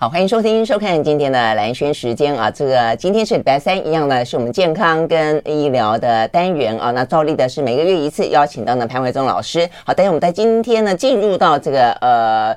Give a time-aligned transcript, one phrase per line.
[0.00, 2.50] 好，欢迎收听、收看今天的兰轩时间啊。
[2.50, 6.90] 这个今天是礼拜三，一样呢是我们健康跟医疗的单元啊。
[6.92, 9.68] 那照例的是每个月一次邀请到呢潘怀宗老师。
[9.84, 12.56] 好，但是我们在今天呢进入到这个呃。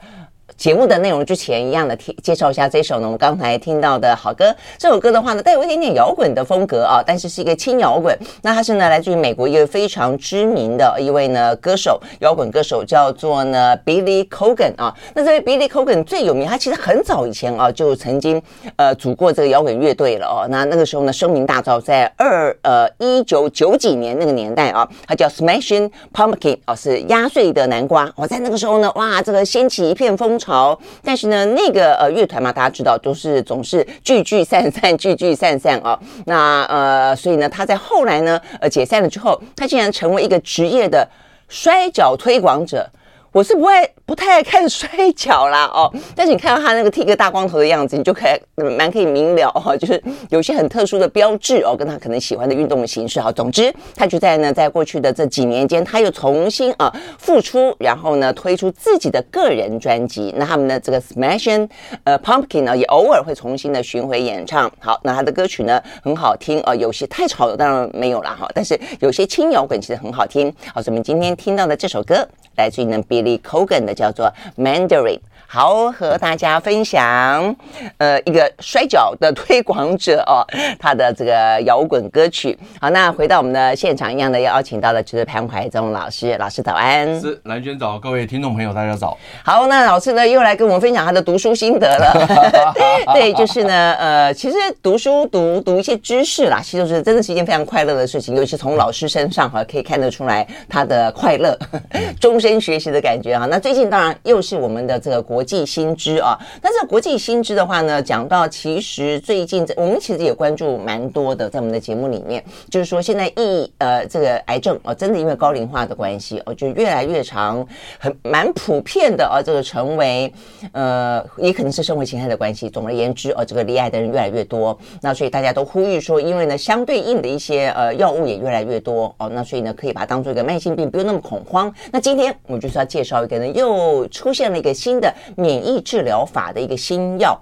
[0.58, 4.56] 节目的内容之前一样的听介绍一下这首呢，我们刚才听到的好歌。
[4.78, 8.18] 这首歌的话呢，带有一点点摇滚的风格啊，但是是一个轻摇滚。
[8.44, 14.94] 那它是呢来自于美国一位非常知名的一位呢歌手，摇滚歌手叫做呢 Billy Corgan 啊。
[15.16, 18.42] 那这位 Billy Corgan 最有名，他其实很早以前啊就曾经
[18.76, 20.48] 呃组过这个摇滚乐队了哦。
[20.50, 28.12] 那那个时候呢声名大噪，在二呃一九九几年那个年代啊，他叫 Smashing Pumpkin 啊，是压碎的南瓜。
[28.16, 30.38] 我在那个时候呢，哇，这个掀起一片风。
[30.44, 35.98] 潮，好但是呢，那个呃乐团嘛，大家知道都是总是聚聚散散，聚聚散散哦。
[36.28, 41.10] 那呃，所以呢，他在后来呢，呃解散了之后，他竟然成为一个职业的
[41.50, 42.88] 摔角推广者。
[43.34, 53.32] 我是不爱不太爱看摔跤啦哦，但是你看到他那个剃个大光头的样子，你就可以蛮可以明了哈，就是有些很特殊的标志哦，跟他可能喜欢的运动的形式哈。
[53.32, 60.32] 总之，他就在呢，在过去的这几年间，他又重新啊复出，然后呢推出自己的个人专辑。
[60.38, 61.68] 那他们的这个 Smashing
[62.04, 64.72] 呃 Pumpkin 呢，也偶尔会重新的巡回演唱。
[64.78, 70.54] 好，那他的歌曲呢很好听啊，有些太吵了当然没有啦哈，但是有些轻摇滚其实很好听。
[70.72, 72.28] 好，所以我们今天听到的这首歌。
[72.56, 75.20] 来自于呢，Billy Corgan 的叫做 Mandarin。
[75.46, 77.56] 好，和大家分享，
[78.00, 80.42] 呃，一个摔跤的推广者哦，
[80.80, 82.58] 他的这个摇滚歌曲。
[82.82, 87.22] 好，那回到我们的现场一样的，邀请到的就是潘怀宗老师，老师早安。
[87.22, 89.16] 是蓝娟早，各位听众朋友大家早。
[89.44, 92.28] 好，那老师呢又来跟我们分享他的读书心得了。
[93.14, 101.56] 对，就是呢，呃，其实读书读读一些知识啦，其实就是真的是一件非常快乐的事情，尤其从老师身上哈可以看得出来他的快乐，
[102.20, 103.48] 终身学习的感觉啊。
[103.50, 105.42] 那最近当然又是我们的这个国。
[105.44, 117.68] 际新知啊，那这国际新知的话呢，讲到其实最近我们其实也关注蛮多的，在我们的节目里面，就是说现在疫呃这个癌症哦，真的因为高龄化的关系哦，就越来越长，
[118.00, 120.34] 很蛮普遍的啊，这个成为
[120.72, 122.70] 呃也可能是社会形态的关系。
[122.70, 131.74] 总而言之哦，这个罹癌的人越来越多，那所以大家都呼吁说，因为呢相对应的一些呃药物也越来越多哦，那所以呢可以把它当做一个慢性病，不用那么恐慌。
[131.92, 135.14] 那今天我们就是要介绍一个呢，又出现了一个新的。
[135.36, 137.40] 免疫治疗法的一个新药，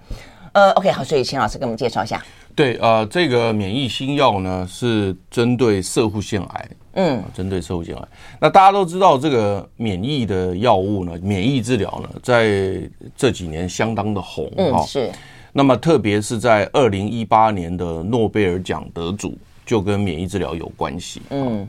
[0.53, 2.23] 呃，OK，好，所以秦老师给我们介绍一下。
[2.55, 8.07] 对，呃，这个免疫新药呢是针对摄护腺癌，嗯，针对摄护腺癌。
[8.39, 12.81] 那大家都知道，这个免疫的药物呢，免疫治疗呢，在
[13.15, 15.11] 这几年相当的红，嗯，是。
[15.53, 21.67] 那么特别是在二零一八年的诺贝尔奖得主就跟免疫治疗有关系，嗯。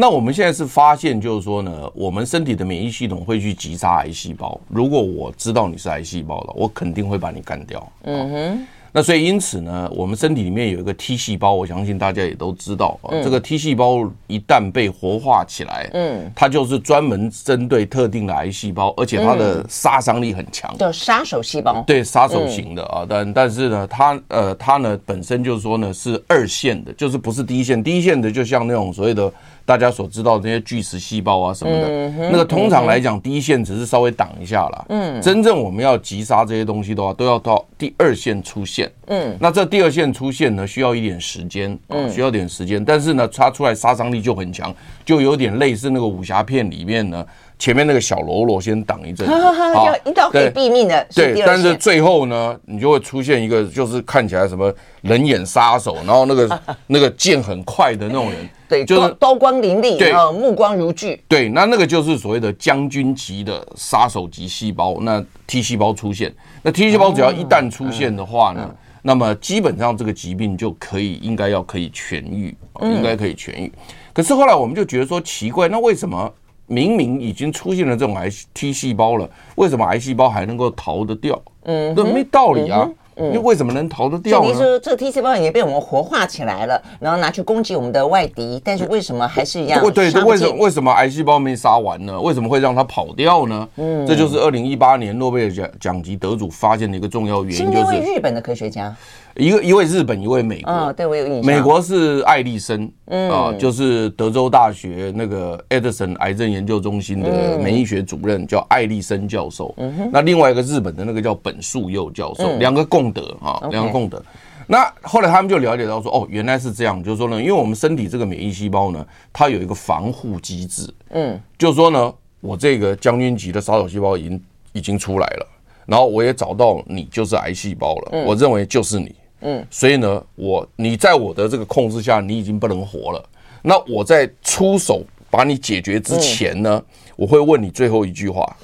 [0.00, 4.58] 那我们现在是发现，就是说呢，我们身体的免疫系统会去击杀癌细胞。
[4.68, 7.92] 如果我知道你是癌细胞了，我肯定会把你干掉。
[8.04, 8.66] 嗯哼。
[8.92, 13.10] 那所以因此呢，我们身体里面有一个 T 细胞，我相信大家也都知道啊。
[13.22, 21.82] 这个 T 细胞一旦被活化起来，嗯，它就是专门针对特定的癌细胞，而且它的杀伤力很强，叫杀手细胞。
[21.86, 23.04] 对，杀手型的啊。
[23.06, 27.82] 但但是呢，它呃，它呢本身就是说呢是二线的，就是不是第一线。
[27.82, 29.32] 第一线的就像那种所谓的。
[29.68, 34.86] 大家所知道的那些巨噬细胞啊什么的，那个通常来讲，第一线只是稍微挡一下啦。
[34.88, 38.90] 嗯，真正我们要击杀这些东西的话，都要到第二线出现。
[39.08, 42.82] 嗯，那这第二线出现呢，需要一点时间，啊，需要点时间。
[42.82, 44.74] 但是呢，它出来杀伤力就很强，
[45.04, 47.26] 就有点类似那个武侠片里面呢，
[47.58, 49.26] 前面那个小喽啰先挡一阵，
[49.74, 51.06] 好，一刀可以毙命的。
[51.14, 58.48] 对，但是最后呢，你就会出现一个，就是看起来什么人眼杀手，然后那个 那个剑很快的那种人。
[58.68, 61.18] 对，就是刀光凌厉，对，目光如炬。
[61.26, 68.70] 对，那那个就是所谓的将军级的杀手级细胞，那 T 细胞出现，那 T 细胞只要一旦出现的话呢，
[69.00, 73.72] 那么基本上这个疾病就可以应该要可以痊愈，应该可以痊愈。
[74.12, 76.30] 可是后来我们就觉得说奇怪，那为什么
[76.68, 81.42] 明明已经出现了这种癌 T 细胞了，为什么癌细胞还能够逃得掉？
[81.64, 82.82] 嗯，那没道理啊。
[82.84, 84.46] 嗯为为什么能逃得掉呢？
[84.46, 89.80] 你说这个 T 细胞已经被我们活化起来了，然后拿去攻击我们的外敌，但是为什么还是一样？
[89.90, 92.20] 对对，为什么为什么癌细胞没杀完呢？
[92.20, 93.68] 为什么会让它跑掉呢？
[93.74, 98.94] 嗯，这就是二零一八年诺贝尔奖奖级得主发现的一个重要原因，就是日本的科学家。
[99.36, 100.72] 一个一位日本，一位美国。
[100.72, 101.44] 哦，对，我有印象。
[101.44, 109.74] 美国是艾利森，嗯啊，就是德州大学那个艾德森癌症研究中心的免疫学主任，叫艾利森教授。
[109.76, 110.10] 嗯哼。
[110.12, 114.22] 那另外一个日本的那个叫本树佑教授，两个共得啊，两个共得。
[114.66, 124.42] 那后来他们就了解到说，哦，原来是这样，就是说呢，因为我们身体这个免疫细胞呢，它有一个防护机制，嗯，就是说呢，我这个将军级的杀手细胞已经
[124.74, 125.46] 已经出来了。
[125.88, 133.24] 然后我也找到你就是癌细胞了，我认为就是你，嗯，所以呢，我你在我的这个控制下，你已经不能活了。
[133.62, 136.82] 那我在出手把你解决之前呢，
[137.16, 138.54] 我会问你最后一句话，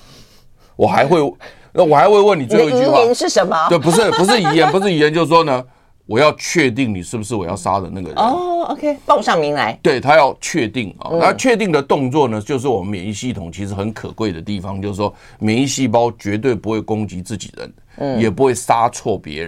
[0.77, 1.19] 我还会，
[1.73, 3.57] 那我还会问你最后一句话遗言是什么？
[3.71, 5.65] 对，不是不是遗言，不是遗言，就是说呢。
[6.07, 8.17] 我要确定你是不是我要杀的那个人。
[8.17, 9.79] 哦，OK，报上名来。
[9.83, 19.43] 对，他要确定啊，那确定的动作呢，就是我们免疫系统其实很可贵的地方，就是说免疫细胞绝对不会攻击自己人，也不会杀错别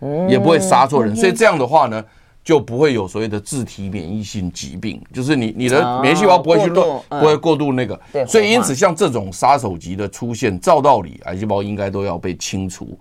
[0.00, 2.04] 人，也不会杀错人，所以这样的话呢。
[2.44, 7.98] 就不会有所谓的自体免疫性疾病，就是你你的免疫细胞不会去乱，不会过度那个，
[8.28, 12.96] 所以因此像这种杀手级的出现，照道理癌细胞应该都要被清除。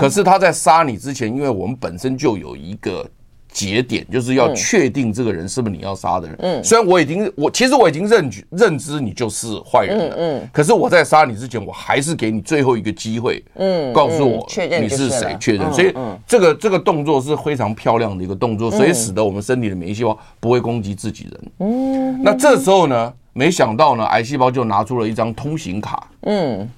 [0.00, 3.08] 可是他在杀你之前，因为我们本身就有一个。
[3.56, 6.36] 节点就是要确定这个人是不是你要杀的人。
[6.40, 10.14] 嗯，虽然我已经我其实我已经认认知你就是坏人了。
[10.18, 13.42] 嗯，可是我在杀你之前，我还是给你最后一个机会。
[13.54, 14.46] 嗯，告诉我
[14.78, 15.72] 你是谁，确认。
[15.72, 15.90] 所以
[16.26, 21.52] 这个这个动作是非常漂亮的一个动作，所以使得我们身体的免疫细胞不会攻击自己人。
[21.60, 26.06] 嗯，那这时候呢，没想到呢，癌细胞就拿出了一张通行卡。
[26.24, 26.68] 嗯，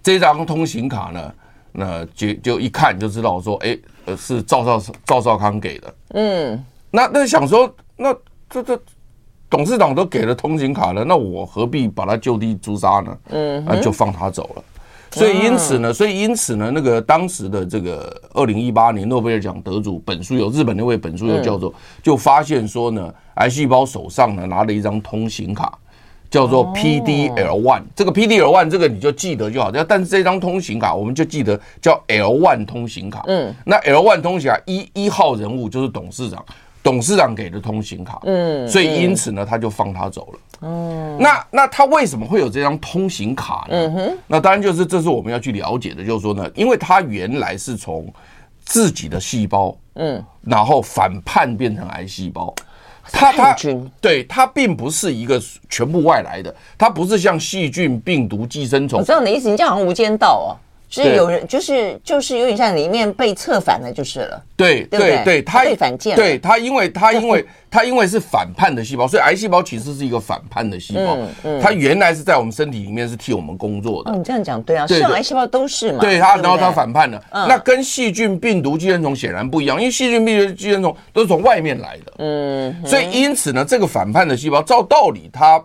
[0.00, 1.34] 这张通行卡呢，
[1.72, 3.76] 那就就一看就知道说，哎。
[4.16, 8.14] 是赵少赵少康给的，嗯，那那想说，那
[8.48, 8.80] 这这
[9.48, 13.18] 董事长都给了通行卡了，那我何必把他就地诛杀呢？
[13.30, 14.64] 嗯，那就放他走了。
[15.12, 25.76] 所以因此呢，所以因此呢，那个当时的这个二零一八年诺贝尔奖得主本书有日本那位本书有教授就发现说呢，癌细胞手上呢拿了一张通行卡。
[26.30, 29.72] 叫做 P D L one，这个 PDL One 这个你就记得就好。
[29.72, 33.24] 但是这张通行卡我们就记得叫 L One 通行卡。
[33.26, 36.44] 嗯，那 L One 通行卡一一号人物就是董事长，
[36.84, 38.20] 董事长给的通行卡。
[38.22, 40.38] 嗯，所以因此呢，他就放他走了。
[40.62, 43.76] 嗯，那那他为什么会有这张通行卡呢？
[43.76, 48.06] 嗯哼，那当然就是这是我们要去了解的，就是说呢，因为他原来是从
[48.64, 52.54] 自己的细胞，嗯，然后反叛变成癌细胞。
[53.12, 53.56] 它它
[54.00, 58.98] 对它并不是一个全部外来的，它不是像细菌、病毒、寄生虫。
[58.98, 60.56] 我知道你的意思，你这样好像无间道
[60.98, 61.02] 哦。
[61.04, 64.42] 是有人，就是就是有点像里面被策反了，就是了。
[64.56, 66.16] 对对对，他被反间。
[66.16, 71.16] 对他，因为他因为 他因为是反叛的细胞，所以癌细胞其实是一个反叛的细胞。
[71.44, 74.10] 嗯，它原来是在我们身体里面是替我们工作的。
[74.10, 76.00] 哦，你这样讲对啊，是癌细胞都是嘛。
[76.00, 77.22] 对它，然后它反叛了。
[77.30, 82.12] 那跟细菌、病毒、寄生虫显然不一样，因为细菌、病毒、寄生虫都是从外面来的。
[82.18, 85.62] 嗯，所以因此呢，这个反叛的细胞，照道理它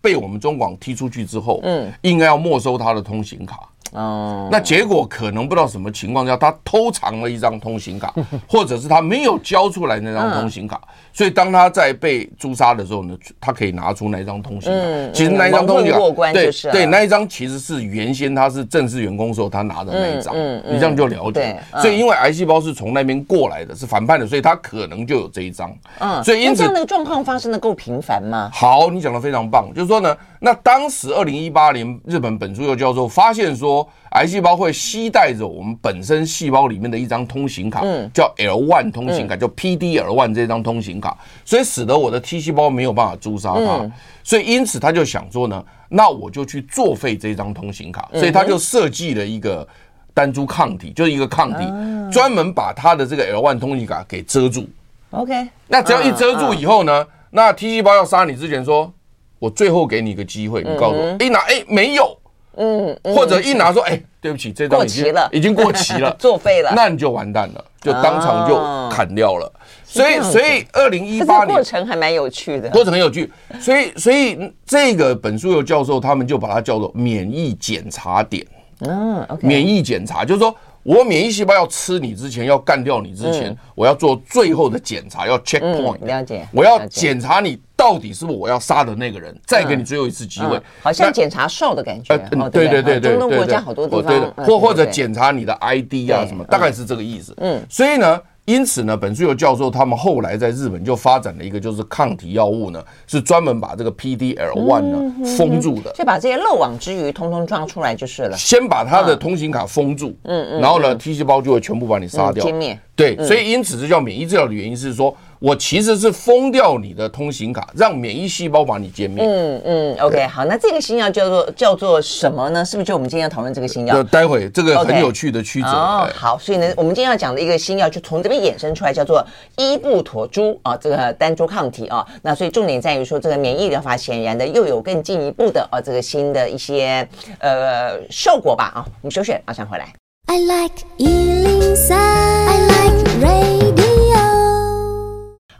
[0.00, 3.68] 被我们中广踢出去之后，嗯，应该要没收它的通行卡。
[3.92, 8.14] 哦，那结果可能不知道什么情况下，他偷藏了一张通行卡，
[8.48, 10.80] 或者是他没有交出来那张通行卡，
[11.12, 15.12] 所以当他在被诛杀的时候呢，他可以拿出那一张通行卡。
[15.12, 20.34] 其实那一张通行卡，对对，那一张其实是原先他是正式员工时候他拿的那一张，
[20.66, 21.60] 你这样就了解。
[21.80, 25.74] 所以因为癌细胞是从那边过来的，是反叛的，所以他可能就有这一张。
[25.98, 28.50] 嗯，所以因此这样的状况发生的够频繁吗？
[28.52, 33.88] 好，你讲的非常棒，就是说呢，那当时二零一八年日本本书佑教授发现说。
[34.10, 37.80] 癌细胞会携带着我们本身细胞里面的一张通行卡，
[38.12, 43.90] 叫 L one 通行卡，叫 PDL one 这张通行卡，所以使得我的 T 细胞没有办法诛杀它，
[44.22, 49.66] 所以因此他就想说呢，那我就去作废这张通行卡，所以他就设计了一个
[50.12, 54.68] 单株抗体，就是一个抗体，专门把他的这个 L1 通行卡给遮住。
[55.10, 58.92] OK，那只要一遮住以后呢，那 T 细胞要杀你之前说，
[59.38, 62.16] 我最后给你一个机会，你告诉我，一拿哎没有。
[62.56, 68.56] 嗯，或者一拿说，哎，对不起，这张已经已经过期了， 作废了，那你就完蛋了，就当场就
[68.94, 69.50] 砍掉了。
[69.84, 73.32] 所以，所以二零一八年过程还蛮有趣的，过程很有趣。
[73.60, 78.46] 所以，所以这个本书有教授他们就把它叫做免疫检查点。
[78.80, 80.54] 嗯免疫检查就是说。
[80.82, 86.04] 我免疫细胞要吃你之前，要干掉你之前，我要做最后的检查，要 check point。
[86.04, 86.46] 了解。
[86.52, 90.60] 我要检查你到底是不是我要杀的那个人，再给你最后一次机会。
[90.82, 92.14] 好像检查哨的感觉。
[92.14, 93.10] 呃，对对对对对。
[93.12, 94.32] 中东国家好多地方。
[94.44, 97.34] 或或者检查你的 ID 啊什么，大概是这个意思。
[97.38, 97.62] 嗯。
[97.68, 98.20] 所以呢。
[98.50, 108.36] 因此呢，本书有教授他们后来在日本就发展了一个，就是抗体药物呢，是专门把这个 PDL one 呢封住的，就把这些漏网之鱼通通抓出来就是了。
[108.36, 112.76] 先把它的通行卡封住，嗯嗯，然后呢，T 细胞就会全部把你杀掉，歼灭。
[112.96, 119.24] 对，所以因此这叫免疫治疗的原因是说，我其实是封掉你的通行卡，让免疫细胞把你歼灭。
[119.26, 122.62] 嗯嗯，OK，好，那这个新药叫做叫做什么呢？
[122.62, 124.02] 是不是就我们今天要讨论这个新药？
[124.04, 125.68] 待会这个很有趣的曲折。
[125.68, 132.06] 哦，好，所以呢，我们今天要讲的一个新药就从这边衍生出来，叫做伊布妥珠啊，这个单株抗体啊。
[132.20, 138.84] 那所以重点在于说，这个免疫疗法显然的又有更进一步的啊，这个新的一些呃效果吧啊。
[139.00, 139.90] 我们休息，马上回来。
[140.26, 143.79] I like 103, I like radio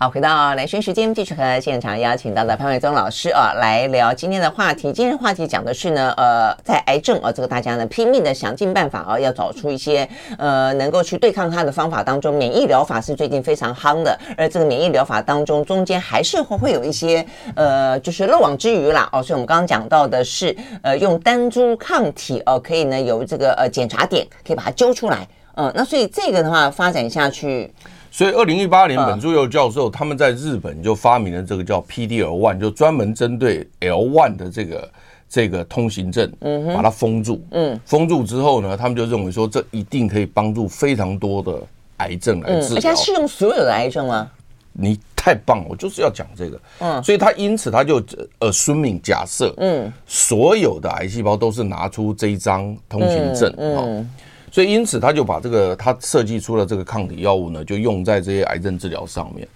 [0.03, 4.91] 好，回到兰萱时间，继续和现场邀请到的潘伟宗老师啊，来聊今天的话题。
[4.91, 14.19] 今天的话题讲的是呢，呃，在癌症啊，这个大家呢拼命的想尽办法啊，要找出一些呃能够去对抗它的方法当中，免疫疗法是最近非常夯的。
[14.39, 17.23] 而这个免疫疗法当中，中间还是会会有一些
[17.55, 19.23] 呃，就是漏网之鱼啦哦。
[19.23, 25.29] 所以我们刚刚讲到的是，呃，用单株抗体哦，可以呢有这个呃检查点，可以把它揪出来。
[25.57, 27.71] 嗯、那所以这个的话发展下去。
[28.11, 34.91] 所以，二零一八年，本柱佑教授他们在日本就发明了这个叫 PDL one，就专门针对 L one 的这个
[35.29, 41.63] 这个通行证，嗯，把它封住，嗯，封住之后呢，他们就认为说，这一定可以帮助非常多的
[41.99, 44.29] 癌症来治疗，而且它适用所有的癌症吗？
[44.73, 48.03] 你太棒了，我就是要讲这个，嗯，所以他因此他就
[48.39, 54.11] 呃，assuming 假设，嗯，所有的癌细胞都是拿出这一张通行证，嗯。
[54.51, 59.47] 所以，因此他就把这个他设计出了这个抗体药物呢，就用在这些癌症治疗上面。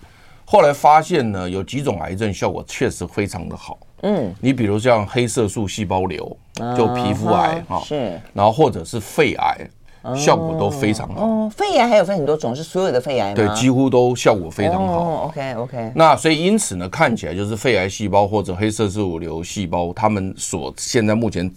[0.44, 3.78] 后来发现呢，有几种癌症效果确实非常的好。
[4.02, 6.36] 嗯，你比如像黑色素细胞瘤，
[6.76, 9.68] 就皮肤癌哈，是，然后或者是肺癌，
[10.14, 11.24] 效果都非常好。
[11.24, 13.34] 哦，肺癌还有分很多种，是所有的肺癌吗？
[13.34, 14.98] 对，几乎都效果非常好。
[14.98, 15.92] 哦，OK OK。
[15.96, 21.50] 那所以因此呢，看起来就是肺癌细胞或者黑色素瘤细胞，他们所现在目前。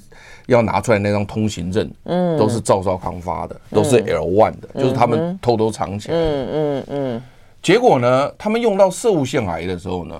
[0.47, 7.23] 要拿出来那张通行证，嗯，都是赵少康发的，都是 L one 的，就是他们偷偷藏起来，嗯嗯嗯。
[7.61, 10.15] 结果呢，他们用到射物腺癌的时候呢，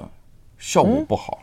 [0.57, 1.39] 效果不好，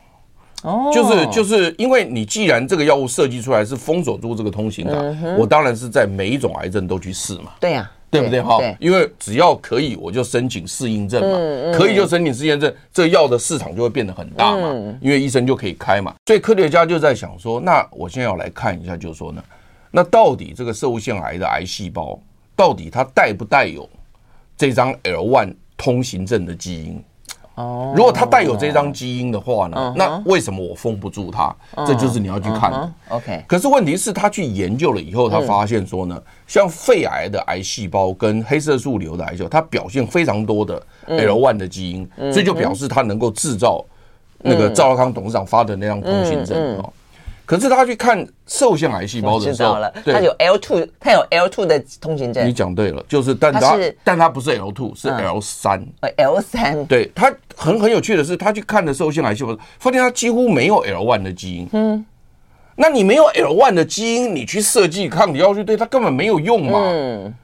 [0.62, 4.94] 哦，就是就是因为你既然这个药物设计出来是封锁住这个通行卡，
[5.38, 7.90] 我当然是在每一种癌症都去试嘛，对呀。
[8.14, 8.60] 对不对哈？
[8.78, 11.76] 因为只要可以，我就申请适应症嘛。
[11.76, 14.72] 可以就申请适应症，这个药的市场就会变得很大嘛。
[15.00, 16.14] 因为医生就可以开嘛。
[16.26, 19.42] 所以科学家就在想说，那我现在要来看一下，就是说呢，
[19.90, 22.16] 那到底这个摄护腺癌的癌细胞，
[22.54, 23.88] 到底它带不带有
[24.56, 27.02] 这张 L1 通行证的基因？
[27.54, 31.54] 哦，如果他带有这张基因的话呢，那为什么我封不住他？
[31.86, 32.92] 这就是你要去看的。
[33.10, 33.44] OK。
[33.46, 43.84] 可是问题是，他去研究了以后，他发现说呢，像肺癌的癌细胞跟黑色素瘤的癌细胞，它表现非常多的 L1 的基因，所以就表示它能够制造
[44.38, 46.92] 那个赵少康董事长发的那张通行证哦。
[47.46, 52.46] 可是他去看受腺癌细胞的时候，他有 L two，他有 L two 的通行证。
[52.46, 55.84] 你讲对了，就是，但他，但他不是 L two，是 L 三。
[56.16, 56.86] L 三。
[56.86, 61.68] 对，他很很有趣的是，他去看的受腺癌细胞，发现他几乎没有 L one 的基因。
[61.72, 62.04] 嗯。
[62.76, 66.80] 那你没有 L one 的基因，你去设计抗体药去对他根本没有用嘛。
[66.82, 67.34] 嗯。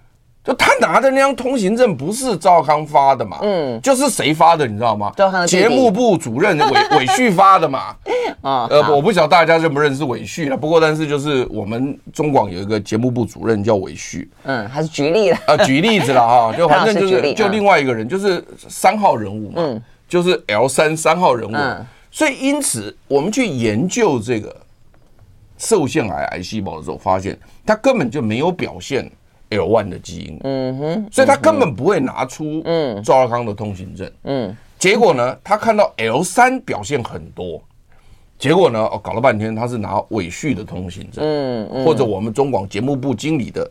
[0.43, 3.39] 就他拿的那张通行证不是赵康发的嘛？
[3.43, 5.13] 嗯，就是谁发的你知道吗？
[5.47, 7.95] 节目部主任韦 韦旭发的嘛？
[8.41, 10.57] 啊， 呃，我不晓得大家认不认识韦旭了。
[10.57, 14.31] 不过，但是就是我们中广有一个节目部主任叫韦旭。
[14.45, 21.55] 嗯，还是举例了啊，举例子了哈， 就反正就是就另外一个人，就是三号人物嘛，嗯，就是 L 三三号人物。
[22.11, 24.57] 所以因此我们去研究这个
[25.59, 29.09] 摄护腺癌癌细胞的时候，发现它根本就没有表现。
[29.51, 32.63] L1 的基因，嗯哼，所以他根本不会拿出
[33.05, 37.63] 赵少康的通行证，嗯，结果呢，他看到 L 三表现很多，
[38.39, 43.71] 结果呢，哦，搞了半天他是拿韦旭的通行证，嗯，或者我们中广节目部经理的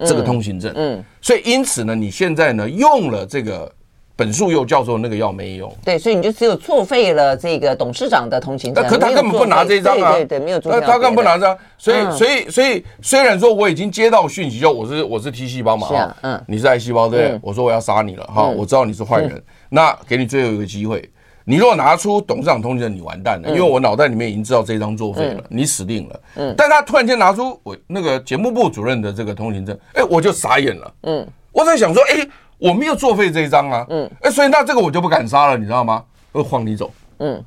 [0.00, 3.72] 这个通行证，嗯，所以因此呢，你现在呢用了这个。
[4.16, 8.84] 本树佑教授那个药没用，对，所以你就只有作废了这个董事长的通行证。
[8.84, 10.70] 那可他根本不拿这张啊，对对，没有做。
[10.80, 17.40] 他根本不拿这张，所以所以所以虽然说我已经接到讯息，就我是我是 T 细胞嘛，哈，嗯，你是癌细胞对不对？
[17.42, 21.10] 我说我要杀你了哈，我知道你是坏人，那给你最后一个机会，
[21.44, 26.20] 你如果拿出董事长通行证，你完蛋了，因为我脑袋里面已经知道这张作废了，你死定了。
[26.36, 30.94] 嗯，但他突然间拿出我那个节目部主任的这个通行证，哎，我就傻眼了。
[31.02, 32.24] 嗯，我在想说，哎。
[32.64, 36.02] 我没有作废这一张啊，嗯，哎，所以那这个我就不敢杀了，你知道吗？
[36.32, 37.44] 我放你走，嗯，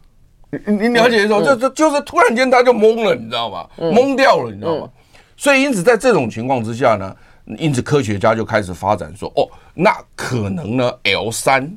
[0.68, 3.68] 你你了解的时候，就就就是突然间他就懵了，你知道吗？
[3.80, 4.88] 懵掉了，你知道吗？
[5.36, 7.16] 所以因此在这种情况之下呢，
[7.58, 11.76] 因此科学家就开始发展说，哦，那可能呢，L 三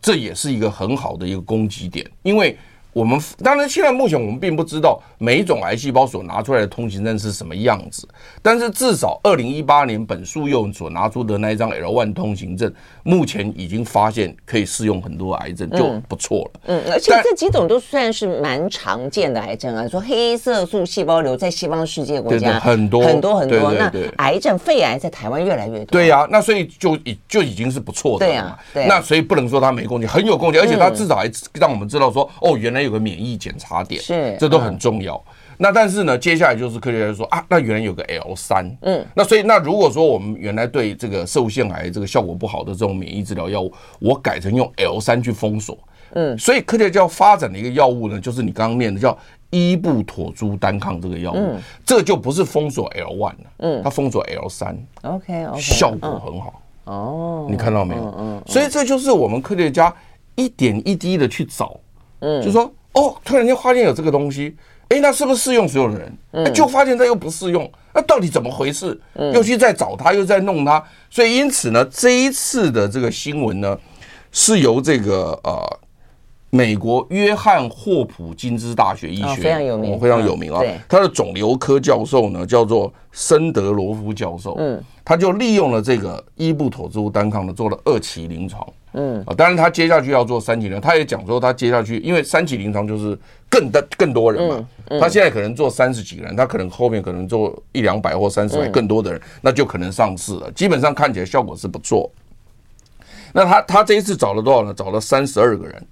[0.00, 2.58] 这也是一个很好的一个攻击点，因为
[2.92, 8.08] 我们当然，现在目前我们并不知道每一种癌细胞所拿出来的通行证是什么样子，
[8.42, 12.72] 但是至少二零一八年本书用所拿出的那一张 L1 通行证，
[13.04, 16.60] 目前已经发现可以适用很多癌症，就不错了。
[16.64, 19.86] 嗯，而且这几种都算是蛮常见的癌症啊。
[19.86, 25.86] 说黑色素细胞瘤在西方世界国家很多很多很多，那癌症肺癌在台湾越来越多。
[25.92, 28.58] 对呀，那所以就已就已经是不错的了嘛。
[28.74, 32.79] 对呀，那所以不能说它没贡献，很有贡献，而且它至少还让我们知道说，哦，原来。
[32.82, 35.22] 有个免疫检查点，是这都很重要。
[35.62, 45.76] 那但是呢，接下来就是科学家说啊，那原来有个 L 三，嗯，那所以那如果说我们原来对这个摄护腺癌这个效果不好的这种免疫治疗药物，我改成用 L 三去封锁，
[46.12, 49.16] 嗯，所以科学家发展的一个药物呢，就是你刚刚念的叫
[49.50, 58.14] 伊布妥珠单抗这个药物，这就不是封锁 L one 了，嗯，它封锁 L 三，OK OK，效果很好，哦，你看到没有？
[58.18, 59.94] 嗯，所以这就是我们科学家
[60.36, 61.78] 一点一滴的去找。
[62.20, 64.56] 嗯，就说哦，突然间发现有这个东西，
[64.88, 66.18] 哎，那是不是适用所有人？
[66.32, 68.98] 嗯，就发现它又不适用，那到底怎么回事？
[69.14, 73.78] 嗯，又去再找他，又在弄他，所以因此呢，这一次的这个新闻呢，
[74.32, 75.78] 是由这个呃
[76.50, 88.66] 美国约翰霍普金斯大学医学非常有名，非常有名啊，他的肿瘤科教授呢叫做森德罗夫教授，嗯，他就利用了这个伊布妥珠单抗呢做了二期临床。
[88.92, 93.16] 嗯啊，当然他接下去要做三期临床，他也讲说他接下去，因为三期临床就是
[93.48, 94.68] 更的更多人嘛，
[95.00, 100.50] 他现在可能做三十几个人，他可能后面可能做一两百或三十百更多的人，那就可能上市了。
[100.52, 102.10] 基本上看起来效果是不错。
[103.32, 104.74] 那他他这一次找了多少呢？
[104.74, 105.86] 找了三十二个人，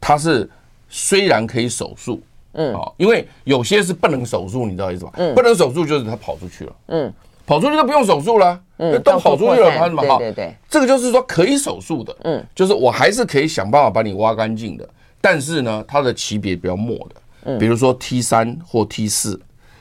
[0.00, 0.48] 他是
[0.88, 5.10] 虽然可以手术，嗯啊，因为有些是不能手术，你知道意思吧？
[5.16, 7.12] 嗯，不能手术就是他跑出去了，嗯。
[7.46, 10.18] 跑出去就不用手术了，嗯，都跑出去了，他怎么好？
[10.18, 14.88] 对对对，这个就是说可以手术的，嗯，就是我还是可以想办法把你挖干净的，
[15.20, 19.40] 但是呢，它的级别比较末的，嗯，比如说 T 三或 T 四，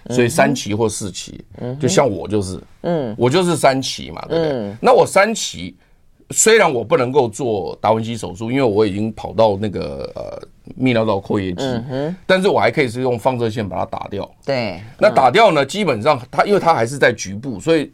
[0.10, 4.76] 所以三期或四期，嗯，就像我就是，嗯，我就是三期嘛，对不对？
[4.82, 5.76] 那我三期。
[6.30, 10.42] 虽然我不能够做达文西手术，因为我已经跑到那个呃
[10.80, 11.64] 泌尿道括约肌，
[12.26, 14.30] 但是我还可以是用放射线把它打掉。
[14.46, 17.92] 对，那打掉呢，基本上它因为它还是在局部，所以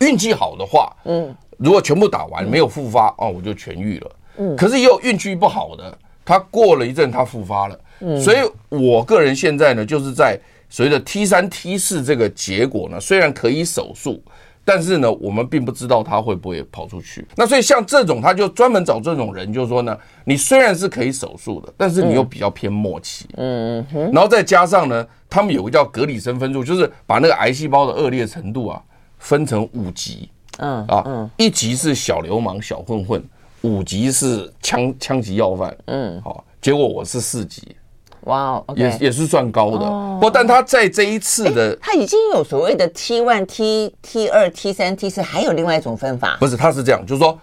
[0.00, 4.10] 运气好的话，嗯，如果全部打完没有复发，哦，我就痊愈了。
[4.36, 7.80] 嗯，可是也有运气不好的，它过了一阵它复发了。
[8.00, 8.36] 嗯，所以
[8.68, 10.38] 我个人现在呢，就是在
[10.68, 14.22] 随着 T 三 T 四这个结果呢，虽然可以手术。
[14.64, 17.26] 但是呢，我们并不知道他会不会跑出去。
[17.36, 23.26] 那所以像这种，他就专门找这种人，就是说呢，你虽然是可以手术的，但是你又比较偏末期。
[23.36, 24.10] 嗯嗯。
[24.12, 28.80] 然后再加上呢，他们有个叫格里森分数，就是把那个癌细胞的恶劣程度啊
[29.18, 30.28] 分成五级。
[30.58, 33.24] 嗯啊，一级是小流氓、小混混，
[33.62, 35.74] 五级是枪枪击要犯。
[35.86, 37.74] 嗯，好，结果我是四级。
[38.24, 46.36] 哇，也也是算高的，不但他在这一次的，他已经有所谓的 T one、T T 二、T 三、T 四，还有另外一种分法。
[46.38, 47.38] 不是，他是这样，就是说，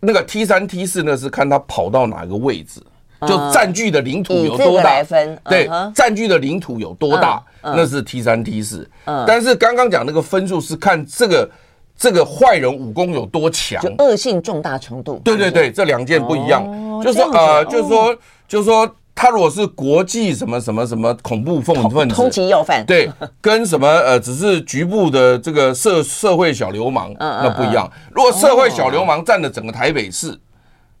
[0.00, 2.80] 那个 T 三、T 四呢，是看他跑到哪个位置，
[3.28, 5.38] 就占据的领土有多大分。
[5.50, 8.88] 对，占据的领土有多大，那是 T 三、T 四。
[9.26, 11.50] 但是刚刚讲那个分数是看这个
[11.94, 15.20] 这个坏人武功有多强，就恶性重大程度。
[15.22, 16.64] 对对对，这两件不一样。
[17.02, 18.16] 就是说，呃，就是说，
[18.48, 18.90] 就是说。
[19.18, 27.90] 他如果是国际什么什么什么恐怖分分子，通缉要犯，对，跟什么呃，只是局部的这个社社会小流氓，那不一样。
[28.12, 30.38] 如果社会小流氓占了整个台北市，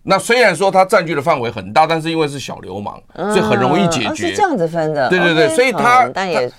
[0.02, 4.28] 那虽然说他占据的范围很大，但是因为是小流氓，所以很容易解决。
[4.30, 6.10] 是这样子分的，对对对，所以他，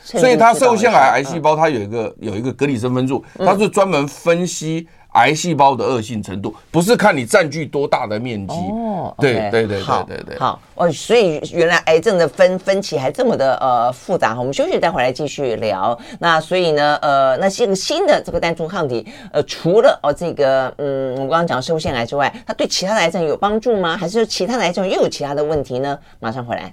[0.04, 4.88] 所以他摄护腺癌癌细胞，它有一个有一个格里森分数，它是专门分析。
[5.18, 15.98] 癌细胞的恶性程度不是看你占据多大的面积哦，对对对对对对，好哦，所以原来癌症的分分歧还这么的呃复杂哈，我们休息待会儿来继续聊。
[16.20, 23.98] 那所以呢呃，那这个新的这个单株抗体呃，除了哦这个嗯，我们刚刚讲摄护腺癌之外，它对其他的癌症有帮助吗？
[23.98, 25.98] 还是说其他的癌症又有其他的问题呢？
[26.20, 26.72] 马上回来。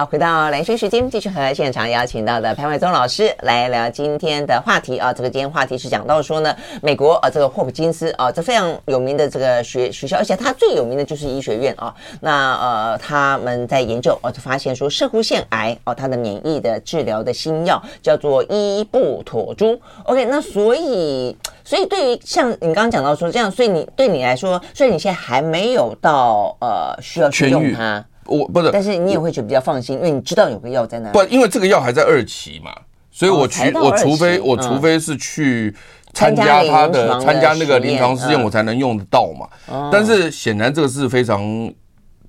[0.00, 5.12] 好，回到兰萱时间，继续和现场邀请到的潘怀宗老师来聊今天的话题啊。
[5.12, 11.94] 这个今天话题是讲到说呢，美国啊，这个霍普金斯啊，这非常有名的这个学学校，而且它最有名的就是医学院啊。
[12.18, 19.78] 那呃，他们在研究啊，就发现说，射护腺癌哦，它的免疫的治疗的新药叫做伊布妥珠。
[20.04, 28.02] OK，那所以，所以对于像你刚刚讲到说这样，所以你对你来说，虽然你现在还没有到呃需要去用它。
[28.30, 31.10] 我不是，但是你也会觉得比较放心，因为你知道有个药在那。
[31.10, 32.72] 不，因为这个药还在二期嘛，
[33.10, 35.74] 所以我去，我除非我除非是去
[36.14, 39.46] 参加他的参加那个临床试验，我才能用得到嘛。
[39.92, 41.70] 但是显然这个是非常。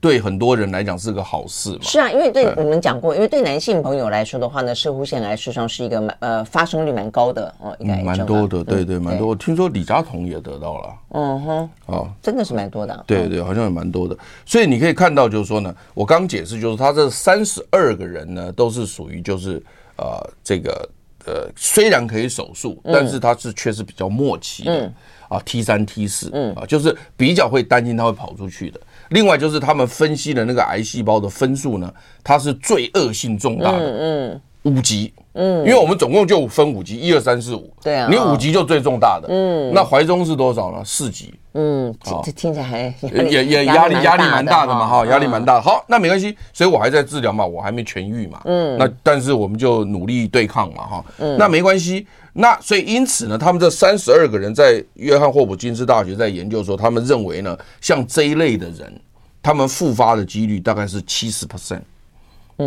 [0.01, 1.77] 对很多人来讲是个好事嘛？
[1.83, 9.27] 是啊，因为对我们讲过，因为对男性朋友来说的话呢，射护腺癌实际上是一个蛮呃发生率蛮高的哦，应该蛮多的，对对，蛮多。
[9.27, 14.17] 我听说李嘉彤也得到了，嗯哼，哦，真的是蛮多的，对对，好像也蛮多的。
[14.43, 19.61] 所以你可以看到，就是说呢，我刚解释就是他这三十二个人呢，都是属于就是
[19.97, 20.89] 呃这个
[21.27, 24.91] 呃虽然可以手术，但是他是确实比较末期的
[25.29, 28.79] 啊，T 三 T 四，嗯啊，就是比较会担心他会跑出去的。
[29.11, 31.93] 另外就是他们分析的那个癌细胞的分数呢，
[32.23, 40.83] 它是最恶性重大的，五级，嗯，因为我们总共就分五级，一二三四五，对啊，你五级就最重大的，嗯，那怀中是多少呢？
[40.85, 41.93] 四级，嗯，
[42.23, 45.61] 这听起来还也也压力压力蛮大的嘛，哈，压力蛮大的。
[45.61, 52.05] 好，那没关系，所以我还在治疗嘛，我还没痊愈嘛，嗯，那但是我们就努力对抗嘛，哈，嗯，那没关系。
[52.33, 59.01] 那所以因此呢，他们这三十二个人在约翰霍普金斯大学在研究说，他们认为呢，像这一类的人，
[59.43, 61.81] 他们复发的几率大概是七十 percent，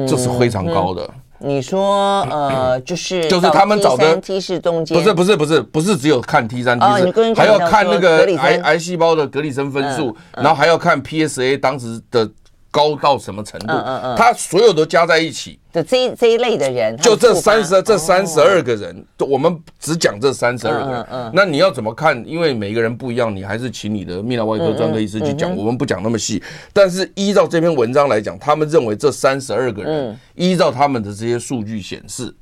[0.06, 1.02] 这是非常高的。
[1.04, 12.28] 嗯嗯、你说呃，就是 就是他们找的 T 是中间，不是不是不是不是只有看 T 三 T 四，还要看那个癌癌细胞的格里森分数，然后还要看 PSA 当时的。
[12.74, 13.72] 高到什么程度？
[13.72, 21.06] 嗯嗯，他所有都加在一起的这一这一类的人，就这三十这三十二个人，我们只讲这三十二个人。
[21.12, 22.20] 嗯，那你要怎么看？
[22.26, 26.42] 因为每个人不一样，你还是请你的泌尿外科专科医师去讲，我们不讲那么细。
[26.72, 32.34] 但是依照这篇文章来讲，他们认为这三十二个人，依照他们的这些数据显示。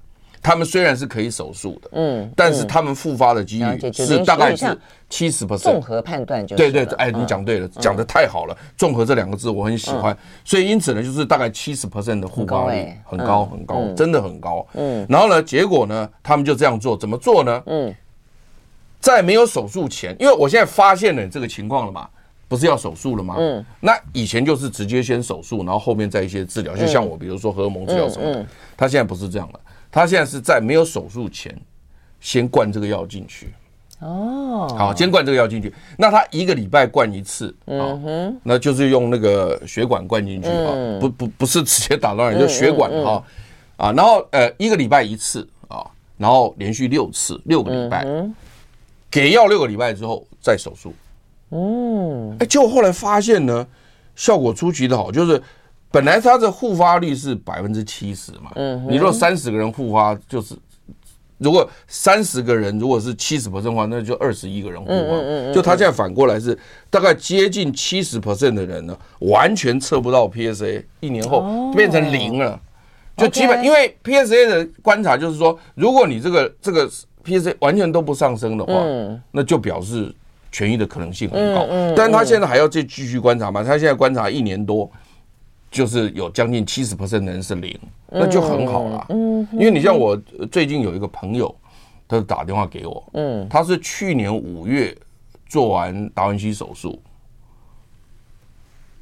[0.42, 4.76] 他们虽然是可以手术的，嗯，但是他们复发的几率是大概是
[5.08, 5.58] 七十 percent。
[5.58, 8.56] 综合判断就是对对，哎，你讲对了，讲的太好了。
[8.76, 14.66] 综合这两个字我很喜欢，所以因此呢，就是大概七十 percent 的复发率很高很高，真的很高。
[14.74, 17.62] 嗯，然后呢，结果呢，他们就这样做，怎么做呢？
[17.66, 17.94] 嗯，
[18.98, 22.08] 在没有手术前，因为我现在发现了这个情况了嘛，
[22.52, 23.36] 不是要手术了吗？
[23.38, 29.60] 嗯，那以前就是直接先手术，然后后面再一些治疗，就像我比如说荷尔蒙治疗什么的，他现在不是这样了。
[29.90, 31.58] 他现在是在没有手术前，
[32.20, 33.54] 先灌这个药进去。
[34.00, 35.72] 哦，好，先灌这个药进去。
[35.96, 43.24] 那他一个礼拜灌一次，嗯哼，那就是用那个血管灌进去啊，不不不是直接打到人，就血管哈
[43.78, 43.92] 啊。
[43.92, 45.86] 然后呃，一个礼拜一次啊，
[46.18, 48.06] 然后连续六次，六个礼拜，
[49.10, 50.92] 给药六个礼拜之后再手术。
[51.52, 53.66] 嗯，哎，结果后来发现呢，
[54.16, 55.40] 效果出奇的好，就是。
[55.94, 60.54] 本来它的复发率是百分之七十嘛，嗯，你如果三十个人复发，就是
[61.36, 72.58] 如果三十个人如果是七十 percent 的话，那就二十一个人复发，嗯就他现在反过来是大概接近七十 percent 的人呢，完全测不到 PSA，一年后变成零了，
[73.18, 76.90] 就基本因为 PSA 的观察就是说，如果你这个这个
[77.22, 78.82] PSA 完全都不上升的话，
[79.30, 80.10] 那就表示
[80.52, 84.90] 痊愈的可能性很高，但他现在还要再继续观察嘛，他现在观察一年多。
[85.70, 87.74] 就是有将近七十 percent 的人是零，
[88.10, 89.06] 那就很好了。
[89.08, 90.14] 嗯，因为你像我
[90.50, 91.56] 最近有一个朋友，
[92.06, 94.94] 他打电话给我，嗯，他是去年五月
[95.48, 97.00] 做完达文西手术，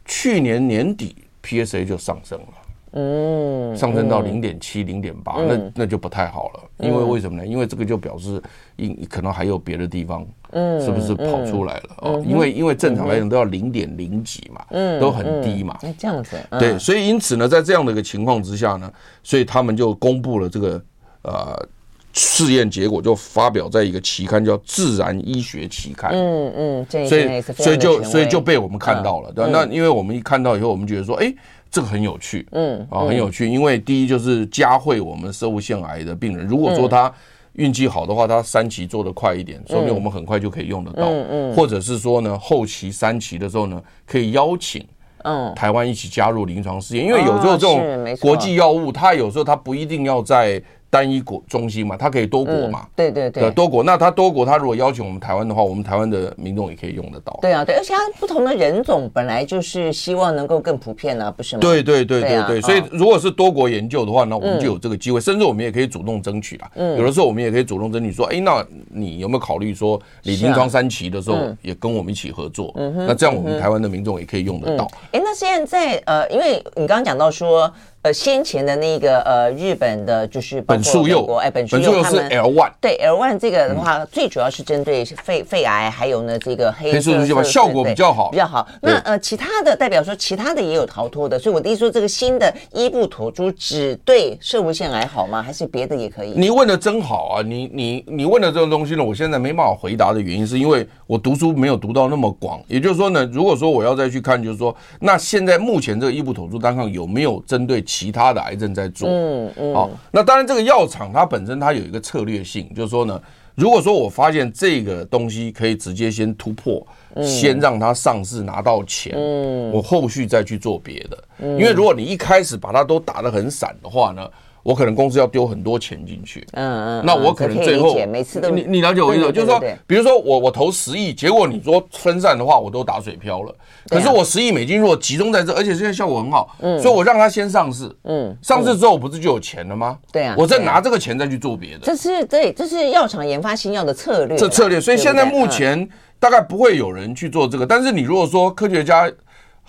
[0.05, 2.47] 去年年底 PSA 就上升了。
[2.93, 6.61] 嗯，上升到零点七、零点八，那那就不太好了。
[6.79, 7.47] 因为为什么呢？
[7.47, 8.43] 因为这个就表示，
[8.77, 11.83] 因可能还有别的地方，嗯，是不是跑出来了？
[11.99, 15.79] 哦，因为因为正常来讲都要零点零几嘛，嗯，都很低嘛。
[15.83, 20.83] 那这样子，对，所以因此呢，在这样的一个情况之下呢，所以他们就公布了这个
[21.23, 21.69] 呃
[22.13, 26.11] 试验结果，就发表在一个期刊叫《自然医学期刊》。
[26.17, 29.51] 嗯嗯，所以所以就所以就被我们看到了，对吧？
[29.53, 31.33] 那因为我们一看到以后，我们觉得说，哎。
[31.71, 37.13] 这个很有趣，嗯啊，很有趣，因为第一就是加惠我们生物腺癌的病人，如果说他
[37.53, 44.85] 运气好的话，他三期做得快一点，说明我们很快就可以用得到，嗯嗯，或者是说呢，后期三期的时候呢，可以邀请，
[45.25, 50.63] 嗯，台湾一起加入临床试验，因为有时候这种国际药物，它有时候它不一定要在。
[50.91, 53.85] 单一国中心嘛，它可以多国嘛，对对对，多国。
[53.85, 57.39] 那它多国，它如果邀请我们台湾的话，我们台湾的民众也可以用得到。
[57.41, 61.61] 对啊，对，而且它不同的人种本来就是希望能够更普遍啊，不是吗？
[61.61, 66.69] 对对对对对，所以如果是多国研究的话，那我们就有这个机会，甚至我们也可以主动争取啦。
[66.75, 72.73] 嗯，有的时候我们也可以主动争取说，哎，那你有没有考虑说，你临床三期的时候也跟我们一起合作？
[72.75, 74.91] 嗯哼，那这样我们台湾的民众也可以用得到。
[75.13, 77.73] 哎，那现在在呃，因为你刚刚讲到说。
[78.03, 88.67] 呃，先前的那个呃，日本的就是本素佑，哎，本素佑是 L one，对 L one 这个的话，嗯、最主要是针对肺肺癌，还有呢这个黑色素细效果比较好，比较好。
[88.81, 95.43] 那呃，其他的代表说，其他的也有逃脱的，所以我的意思说，这个新的伊布妥珠只对摄护腺癌好吗？
[95.43, 96.33] 还是别的也可以？
[96.35, 97.43] 你问的真好啊！
[97.43, 102.59] 你你你问的这种东西呢，我现在没办法回答的原因，是因为我读书没有读到那么广。
[102.67, 108.73] 也就是说呢，如果说我要再去看，就是说，那现在目前这个伊布妥珠单抗有没有针对其他的癌症？
[108.73, 113.21] 在做，嗯嗯，好，那当然这个药厂它本身它有一个策略性，就是说呢，
[113.57, 116.87] 如果说我发现这个东西可以直接先突破，
[117.21, 124.31] 先让它上市拿到钱，嗯，我后续再去做别的，因为如果你一开始把它都打得很散的话呢。
[124.63, 133.55] 我可能公司要丢很多钱进去，嗯嗯，那我可能最后每次都你你了解我意思，就是说，比如说我我投十亿，结果你说分散的话，我都打水漂了。
[133.89, 139.99] 可是我十亿美金如果集中在这，而且现在效果很好，嗯，所以我让它先上市，嗯，上市之后不是就有钱了吗？
[140.13, 141.81] 对啊，我再拿这个钱再去做别的。
[141.83, 144.37] 这是对，这是药厂研发新药的策略。
[144.37, 147.67] 这策略，所以现在目前大概不会有人去做这个。
[147.67, 149.11] 但是你如果说科学家。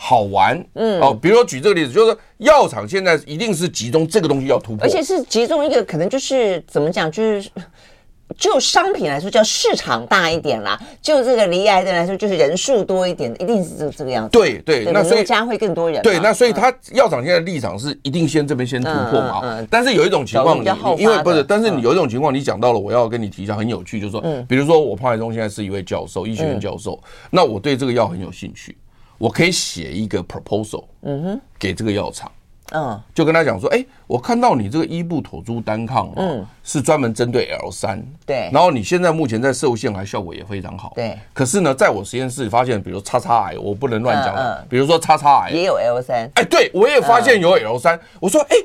[0.03, 7.47] 好玩，嗯，哦，比如说举这个例子，就是说药厂现在一定是集中这个东西要突破，而且是集中一个可能就是怎么讲，就是
[8.35, 14.31] 就商品来说叫市场大一点啦，就这个离癌的来说就是人数多一点，一定是这这个样子。
[14.31, 16.01] 对对，那所以加会更多人。
[16.01, 19.63] 对，那所以他药厂现在立场是一定先这边先突破嘛。
[19.69, 20.67] 但是有一种情况，你
[20.99, 28.75] 因为不是，但是你有一种情况，你讲到了，我要跟你提一下，很有趣，就是说，嗯，比如说我潘海东现在是一位教授，医学院教授，那我对这个药很有兴趣。
[29.21, 32.31] 我可以写一个 proposal，嗯哼，给这个药厂，
[32.71, 45.51] 嗯，就跟他讲说，哎，我看到你这个伊布妥珠单抗，嗯，是专门针对 L 三，对，然后你现在目前在摄护腺癌效果也非常好，对，可是呢，在我实验室发现，比如叉叉癌，我不能乱讲了，比如说叉叉癌。
[45.51, 48.55] 也有 L 三，哎，对我也发现有 L 三，我说，哎，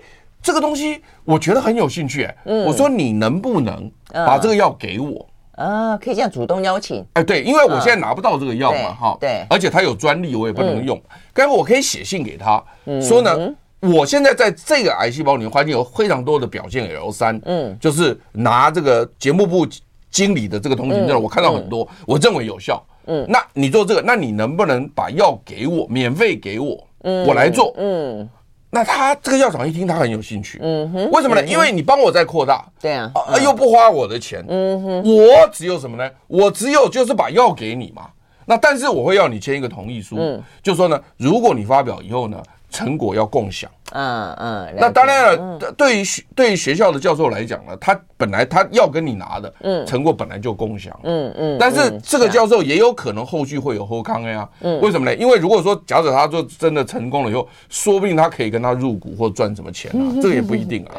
[0.43, 5.29] 这个东西我觉得很有兴趣，哎，我说你能不能把这个药给我？
[5.57, 7.05] 啊，可以这样主动邀请？
[7.15, 11.01] 哎，对，因为我现在拿不到这个药嘛，哈，对，而且他有专利，我也不能用。
[11.33, 12.63] 刚才我可以写信给他，
[13.03, 19.67] 说呢，我现在在这个癌细胞里面发现有非常多的表现 L 三，嗯，就是拿这个节目部
[20.11, 27.27] 经理的这个通行证，我看到很多，我认为有效，嗯，那你做这个，那你能不能把药给我，免费给我，嗯。
[27.27, 28.29] 我来做，嗯。
[28.71, 30.59] 那他这个药厂一听，他很有兴趣。
[30.61, 31.47] 嗯哼，为什么呢？
[31.47, 34.45] 因为你帮我在扩大，对啊，啊又不花我的钱。
[34.49, 36.11] 嗯哼，我只有什么呢？
[36.27, 38.09] 我只有就是把药给你嘛。
[38.45, 42.41] 那但是我会要你签一个同意书，嗯，就说呢，如果你发表以后呢，
[42.77, 43.71] 成果要共享。
[43.93, 55.15] 嗯嗯，那当然了，对于学对于学校的教授来讲呢，他本来他要跟你拿的，嗯，成果本来就共享，嗯嗯，但是这个教授也有可能后续会有后康呀，嗯，为什么呢？
[55.15, 60.93] 因为如果说假设他就真的成功了以后，说不定他可以跟他入股或赚什么钱啊， 这个也不一定啊，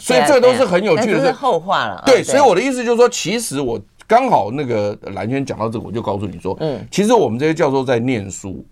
[0.00, 2.02] 所以这个都是很有趣的，是后话了。
[2.06, 8.64] 对，所以我的意思就是说，其实我刚好那个蓝轩讲到这个，我就告诉你说，嗯，其实我们这些教授在念书。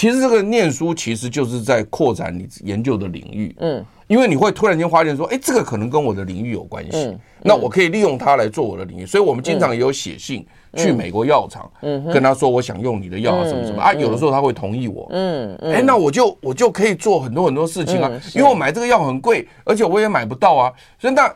[0.00, 13.82] 其实这个念书其实就是在扩展你研究的领域，嗯，因为你会突然间发现说，哎，这个可能跟我的领域有关系，那我可以利用它来做我的领域，所以我们经常也有写信去美国药厂，嗯，跟他说我想用你的药啊什么什么。
[13.82, 21.30] 啊，有的时候他会同意我，嗯，哎，那我就我就可以做很多很多事情啊，因为我买这个药很贵，而且我也买不到啊，所以那。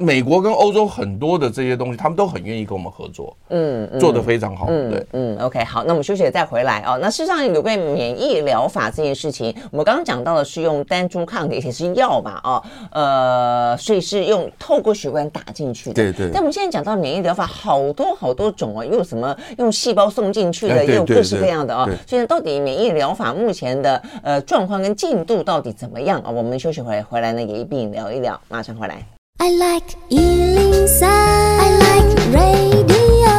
[0.00, 6.98] 美国跟欧洲很多的这些东西，他们都很愿意跟我们合作，嗯，做得非常好，嗯、对，嗯，OK，好，那我们休息了再回来哦。
[7.02, 16.30] 那事实上，有关免疫疗法这件事情，我们刚刚讲到的是用单株抗体，也是药嘛，哦，呃，所以是用透过血管打进去的，对对。
[16.32, 21.86] 但我们现在讲到免疫疗法，好多好多种哦，又有什么用细胞送进去的，也有各式各样的哦。
[22.06, 26.30] 所以到底免疫疗法目前的呃状况跟进度到底怎么样啊？
[26.30, 29.19] 我们休息回来回来呢，也一并聊一聊，马上回来。
[29.42, 33.30] I like 103, I like radio。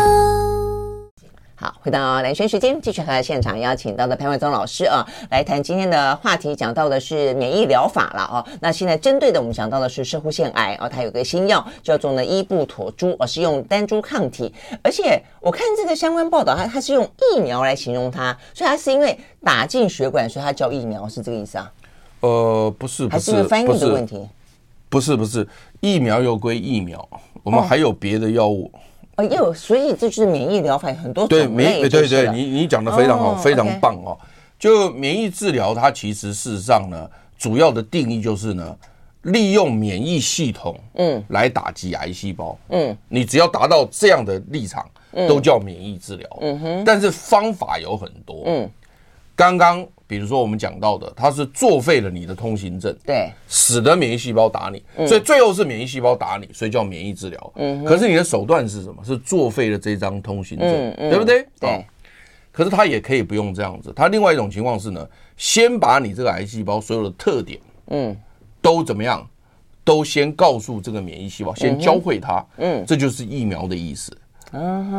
[1.54, 8.44] 好，回到蓝轩时间，继续和现场邀请到的潘怀宗老师啊，来谈今天的话题，讲到的是免疫疗法了哦。
[8.62, 21.72] 那现在针对的我们讲到的是摄护腺癌啊，它有个新药叫做呢伊布妥珠，而是用单株抗体，而且我看这个相关报道，它它是用疫苗来形容它，所以它是因为打进血管，所以它叫疫苗，是这个意思啊？
[22.22, 24.28] 呃，不是，不是，还是因为翻译的问题？
[24.92, 25.48] 不是不是，
[25.80, 27.08] 疫苗又归疫苗，
[27.44, 28.70] 我们还有别的药物。
[29.16, 31.26] 哦，有，所以这就是免疫疗法很多。
[31.26, 34.18] 对，免对对，你你讲的非常好，非常棒哦。
[34.60, 38.78] 就免疫治疗，它其实事实上呢，主要的定义就是呢，
[39.22, 44.86] 利用免疫系统嗯来打击癌细胞嗯，你只要达到这样的立场，
[45.26, 46.30] 都叫免疫治疗。
[46.42, 48.70] 嗯哼，但是方法有很多嗯，
[49.38, 49.88] 刚刚。
[50.12, 57.54] 比如说我们讲到的，它是作废了你的通行证，对，使得免疫细胞打你，所以最后是免疫细胞打你，所以叫免疫治疗。
[57.56, 59.02] 嗯，可是你的手段是什么？
[59.06, 61.48] 是作废了这张通行证，对不对？
[61.58, 61.86] 对。
[62.52, 68.14] 可是它也可以不用这样子，它另外一种情况是呢，先把你这个癌细胞所有的特点，嗯，
[68.62, 69.26] 都怎么样，
[69.86, 74.12] 都先告诉这个免疫细胞，先教会它，嗯，这就是疫苗的意思。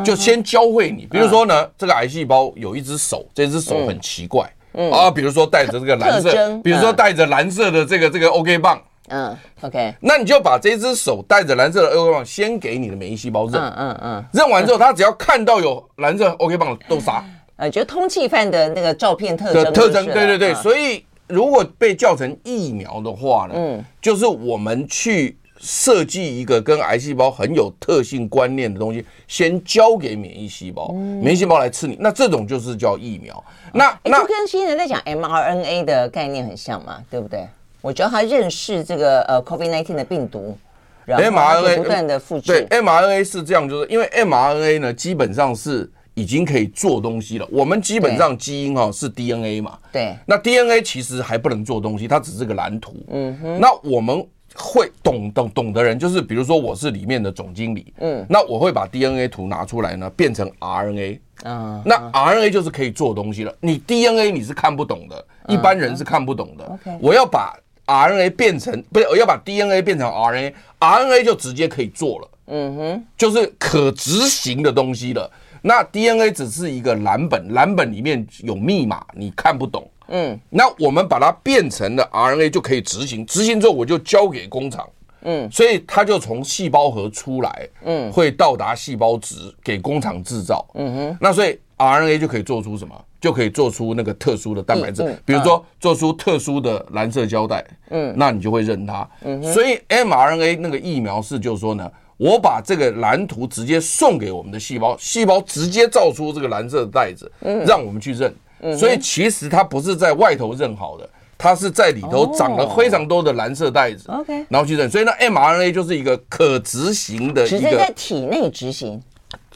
[0.03, 4.51] 就先教会你，比如说呢，这个癌细胞有一只手，这只手很奇怪，
[4.91, 17.23] 啊，比如说带着这个蓝色，比如说带着蓝色的这个这个 OK 棒，嗯，OK，那你就把这只手带着蓝色的 OK 棒先给你的免疫细胞认，嗯嗯嗯，认完之后，他只要看到有蓝色 OK 棒都杀，
[17.57, 25.37] 呃，就通缉犯的那个照片特征，特征，对对对，所以如果被叫成疫苗的话呢，嗯，就是我们去。
[25.65, 33.41] 设计一个跟癌细胞很有特性观念的东西，先交给免疫细胞，免疫细胞来吃你，那这种就是叫疫苗。
[33.71, 37.47] 那那就跟新人在讲 mRNA 的概念很像嘛，对不对？
[37.79, 40.57] 我觉得他认识这个呃 COVID-19 的病毒，
[41.05, 42.47] 然后 mRNA 不断的复制。
[42.47, 47.47] 对，mRNA 是这样，就是因为 mRNA 呢，基本上是已经可以做东西了。
[47.49, 50.13] 我们基本上基因哈是 DNA 嘛，对。
[50.25, 52.93] 那 DNA 其实还不能做东西，它只是个蓝图。
[53.09, 53.59] 嗯哼。
[53.61, 54.27] 那我们。
[54.55, 63.55] 会懂懂懂的人，就是比如说我是里面的总经理，嗯，那我会把 DNA 图拿出来呢，变成 RNA，嗯，那 RNA 就是可以做东西了。
[63.59, 66.65] 你 DNA 你是看不懂的，一般人是看不懂的。
[66.65, 75.29] OK，我要把 RNA 变成，不是，我要把 DNA 变成 RNA，RNA 就直接可以做了，嗯哼，就是可执行的东西了。
[75.65, 79.89] 那 DNA 只是一个蓝本，蓝本里面有密码，你看不懂。
[80.15, 84.87] 嗯，那我们把它变成了 RNA 就可以执行，执行之后我就交给工厂，
[85.23, 92.93] 嗯，所以它就从细胞核出来，嗯，会到达细胞质给工厂制造，嗯哼，那所以 RNA 就可以做出什么？
[93.19, 108.31] 就可以做出那个特殊的蛋白质，比如说做出特殊的蓝色胶带，嗯，那你就会认它，嗯，所以 mRNA 那个疫苗是就是说呢，我把这个蓝图直接送给我们的细胞，细胞直接造出这个蓝色的袋子，嗯，让我们去认。
[108.77, 114.89] 所以其实它不是在外头认好的，它是在里头长了非常多的蓝色带子，OK，然后去认。
[114.89, 119.01] 所以呢，mRNA 就是一个可执行的一个，体内执行，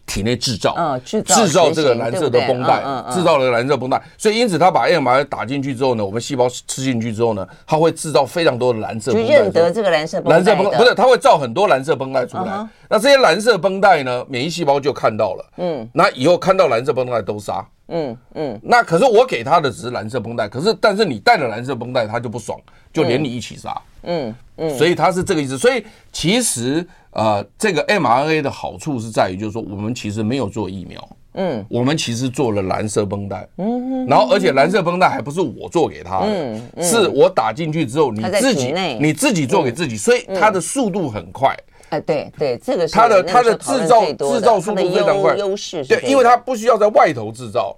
[0.05, 2.81] 体内制造，嗯，制造制造这个蓝色的绷带，
[3.13, 4.01] 制造了蓝色绷带。
[4.17, 12.67] 所以因此，它把 mRNA 打进去之后呢，我们细胞吃进去之后呢，它会制造非常多的蓝色绷带，认得这个蓝色绷带，蓝色绷不是，它会造很多蓝色绷带出来。
[12.89, 17.65] 那这些蓝色绷带呢，免疫细胞就看到了，嗯，那以后看到蓝色绷带都杀。
[17.89, 22.60] 嗯嗯，那可是我给他的只是蓝色绷带，可是但是你带了蓝色绷带，他就不爽，
[22.91, 23.76] 就连你一起杀。
[24.04, 25.58] 嗯嗯，所以他是这个意思。
[25.58, 41.56] 所以其实呃，这个 mRNA 的好处是在于，就是说我们其实没有做疫苗，嗯，我们其实做了蓝色绷带，嗯，然后而且蓝色绷带还不是我做给他的，是我打进去之后你自己你自己做给自己，所以它的速度很快。
[41.89, 47.76] 哎，对对，这个是它的它的制造制造速度非常快，优势对，因为它不需要在外头制造。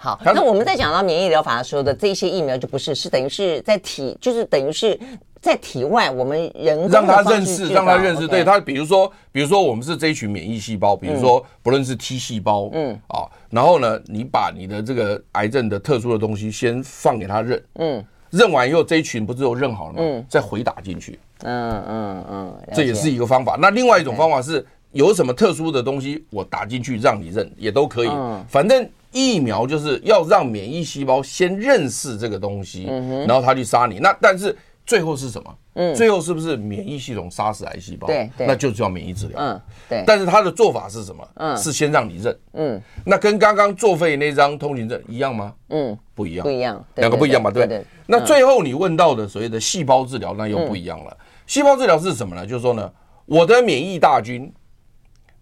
[0.00, 4.96] 好，那我们在讲到免疫疗法的时候的这些疫苗就不是，是等于是在体，就是等于是
[5.42, 19.98] 在体外，我们人让他认识，让他认识，对他，比如说，比如说我们是这一群免疫细胞，比如说不论是 T 细胞，嗯啊，然后呢，你把你的这个癌症的特殊的东西先放给他认，嗯，认完以后这一群不是都认好了吗？
[19.98, 21.18] 嗯，再回打进去。
[21.42, 23.56] 嗯嗯嗯，这也是一个方法。
[23.60, 28.10] 那另外一种方法是有什么特殊的东西，我打进去让你认也都可以。
[28.48, 32.84] 反正疫苗就是要让免疫细胞先认识这个东西，
[33.26, 33.98] 然后它去杀你。
[33.98, 35.54] 那但是最后是什么？
[35.74, 38.08] 嗯，最后是不是免疫系统杀死癌细胞？
[38.08, 39.38] 对，那就叫免疫治疗。
[39.38, 40.02] 嗯，对。
[40.04, 41.28] 但是他的做法是什么？
[41.34, 42.36] 嗯，是先让你认。
[42.54, 45.54] 嗯，那跟刚刚作废那张通行证一样吗？
[45.68, 47.48] 嗯，不一样，不一样，两个不一样吧？
[47.52, 47.84] 对对。
[48.06, 51.16] 那最后你问到的所谓的细胞治疗，那又不一样了。
[51.48, 52.46] 细胞治疗是什么呢？
[52.46, 52.92] 就是说呢，
[53.24, 54.52] 我的免疫大军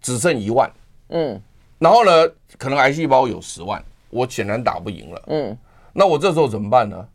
[0.01, 0.71] 只剩一万，
[1.09, 1.39] 嗯，
[1.79, 2.11] 然后呢，
[2.57, 5.57] 可能癌细胞有十万，我显然打不赢了，嗯，
[5.91, 7.05] 那我这时候怎么办呢？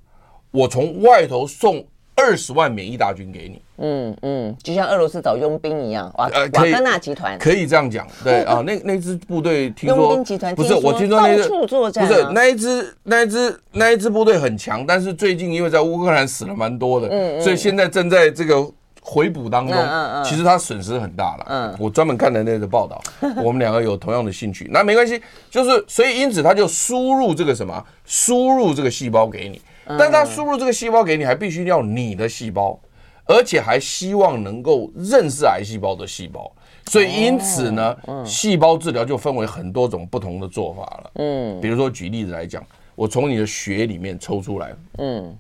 [0.51, 1.83] 我从外头送
[2.15, 18.71] 二十万免疫大军给你，嗯嗯，就像俄罗斯找佣兵一样，瓦瓦格纳集团可以这样讲， 对啊，那那支部队听说佣兵集团不是，我听说那个不是那一支那一支那一支部队很强，但是最近因为在乌克兰死了蛮多的，嗯，所以现在正在这个。
[19.05, 19.77] 回补当中，
[20.25, 21.47] 其实他损失很大了。
[21.49, 23.03] 嗯，我专门看了那个报道，
[23.43, 29.61] 我们两个有同样的兴趣，那没关系，就是所以因此他就输入这个什么，输入这个细胞给你，
[29.99, 32.79] 但他输入这个细胞给你，还必须要你的细胞，
[33.27, 36.51] 而且还希望能够认识癌细胞的细胞，
[36.87, 41.11] 所以因此呢，细胞治疗就分为很多种不同的做法了。
[41.17, 45.37] 嗯，比如说举例子来讲，我从你的血里面抽出来，嗯，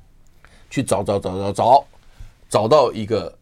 [0.69, 1.85] 去找找找找找，
[2.49, 3.33] 找到一个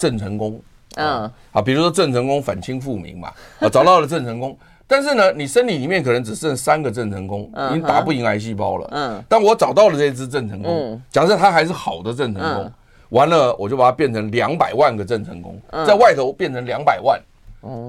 [0.00, 0.58] 郑成功，
[0.96, 12.72] 嗯，啊，比如说郑成功反清复明嘛，啊， 找到了郑成功，但是呢，你身体里面可能只剩三个郑成功，已经打不赢癌细胞了，嗯，但我找到了这只郑成功，假设它还是好的郑成功，
[13.10, 17.20] 完了我就把它变成两百万个郑成功，在外头变成两百万，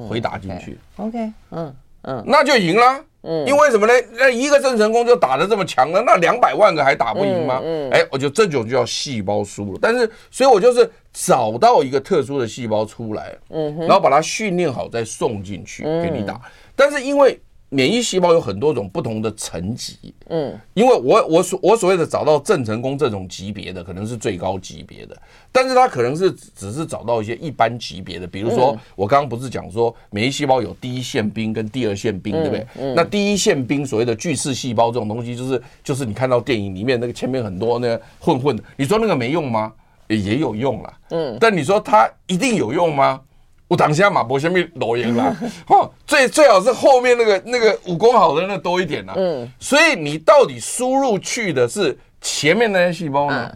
[0.10, 3.00] 回答进去，OK，嗯嗯，那就赢了。
[3.24, 3.94] 嗯，因为什么呢？
[4.18, 7.62] 那一个郑成功就打得这么强了，那两百万个还打不赢吗？
[7.64, 9.80] 嗯，哎，我觉得这种就叫细胞输了。
[9.80, 16.40] 但是，所以我就是找到一个特殊的细胞出来，嗯，然后把它训练好再送进去给你打。
[16.76, 17.40] 但是因为
[17.74, 25.18] 免疫细胞有很多种不同的层级，嗯，因为我我所我所谓的找到郑成功这种级别的，可能是最高级别的，
[25.54, 32.94] 但是他可能是只是找到一些一般级别的，比如说我刚刚不是讲说免疫细胞有第一线兵跟第二线兵，对不对？
[32.94, 39.72] 那第一线兵所谓的巨噬细胞这种东西，就是就是你看到电影里面那个前面很多那个混混的，你说那个没用吗？
[40.16, 43.22] 也有用了，嗯，但你说它一定有用吗？
[43.68, 45.36] 我当下马博先面老赢了，
[45.68, 49.14] 哦，最最好是后面那个那个武功好的那多一点呢。
[49.16, 53.50] 嗯，所以你到底输入去的是前面那些细胞呢，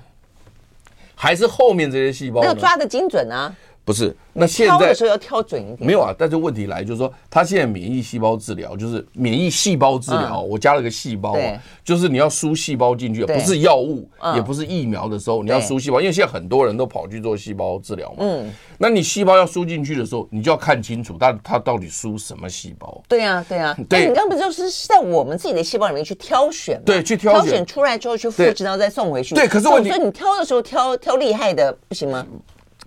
[1.15, 2.43] 还是后面这些细胞？
[2.43, 3.53] 要抓得精准啊！
[3.85, 5.85] 不是，那现在挑的时候要挑准一点。
[5.85, 18.15] 没有啊，但是问题来就是说，他现在免疫细胞治疗就是免疫细胞治疗，我加了个细胞啊，就是你要输细胞进去，不是药物，也不是疫苗的时候，你要输细胞，因为现在很多人都跑去做细胞治疗嘛。
[18.21, 23.03] 嗯，那你细胞要输进去的时候，你就要看清楚，它它到底输什么细胞？
[23.07, 23.77] 对啊，对啊。
[23.87, 26.81] 对，你刚不就是在我们自己的细胞里面去挑选？
[26.83, 29.35] 对，去挑选出来之后去复制，然后再送回去。
[29.35, 32.25] 对，可是问题，所以你挑的时候挑挑厉害的不行吗？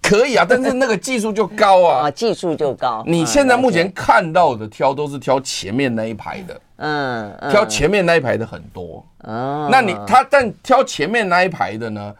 [0.08, 3.02] 可以啊，但是那个技术就高啊，啊， 技术就高。
[3.06, 9.04] 你现在目前看到的挑都是挑前面那一排的，嗯，挑前面那一排的很多。
[9.24, 12.14] 哦，那你他但挑前面那一排的呢，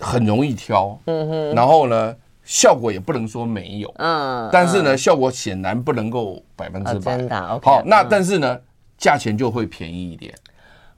[0.00, 2.14] 很容易挑，嗯哼，然后呢，
[2.44, 7.16] 效果也不能说没有，嗯，但是呢，效果显然不能够百分之百。
[7.18, 7.66] 真的，OK。
[7.66, 8.58] 好，那但是呢，
[8.96, 10.32] 价钱就会便宜一点。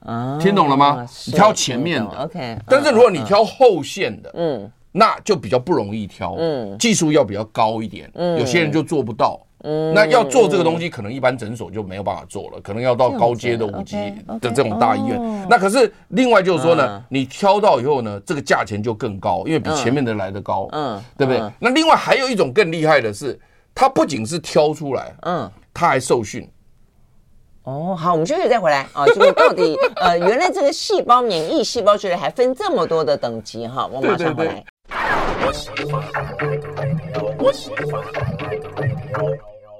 [0.05, 1.05] 啊，听懂了吗？
[1.25, 2.57] 你挑前面的，OK。
[2.67, 4.71] 但是如果你挑后线的，嗯。
[4.95, 13.97] 那就比较不容易挑，嗯，技术要比较高一点，嗯，有些人就做不到，嗯，那要做这个东西，可能一般诊所就没有办法做了，可能要到高阶的五级
[14.39, 15.47] 的这种大医院。
[15.49, 21.41] 那可是另外就是说呢，你挑到以后呢，这个价钱就更高，因为比前面的来的高，嗯，对不对？
[21.57, 23.39] 那另外还有一种更厉害的是，
[23.73, 26.47] 它不仅是挑出来，嗯，它还受训。
[27.63, 29.05] 哦，好，我们休息再回来啊。
[29.07, 34.63] 这个到底呃，原来这个细胞免疫细胞治疗还分这么多的等级哈，我马上回来。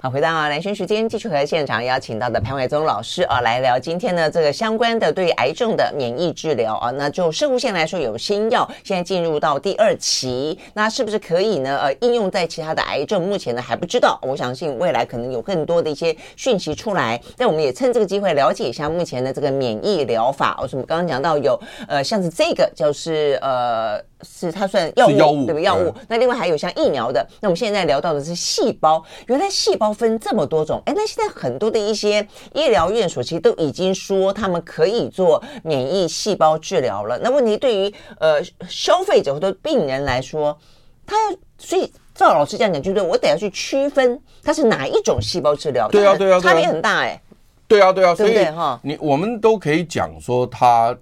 [0.00, 6.90] 好，回到兰萱时间，继续和现场邀请到的潘怀宗老师啊来聊今天的这个相关的对癌症的免疫治疗啊。
[6.90, 11.78] 那就摄护腺来说，有新药现在进入到第二期，那是不是可以呢？
[11.78, 14.18] 呃，应用在其他的癌症，目前呢还不知道。
[14.20, 17.18] 我相信未来可能有更多的一些讯息出来。
[17.38, 20.58] 但我们也趁这个机会了解一下目前的这个免疫疗法。
[20.60, 21.58] 我们刚刚讲到有
[21.88, 23.98] 呃，像是这个就是呃。
[24.24, 25.62] 是它算药物，药物对不对？
[25.62, 25.92] 药物。
[25.94, 27.24] 嗯、那另外还有像疫苗的。
[27.40, 29.04] 那我们现在聊到的是细胞。
[29.26, 30.82] 原来细胞分这么多种。
[30.86, 37.18] 哎，那现在很多的一些医疗院所其实都已经说他们可以做免疫细胞治疗了。
[37.18, 40.58] 那问题对于呃消费者或者病人来说，
[41.06, 45.88] 他要所以赵老师这样讲，就是我得要去区分它是哪一种细胞治疗。
[45.88, 47.20] 对啊，对啊，差别很大哎。
[47.68, 48.80] 对啊，对啊，对不对哈？
[48.82, 50.96] 你我们都可以讲说它。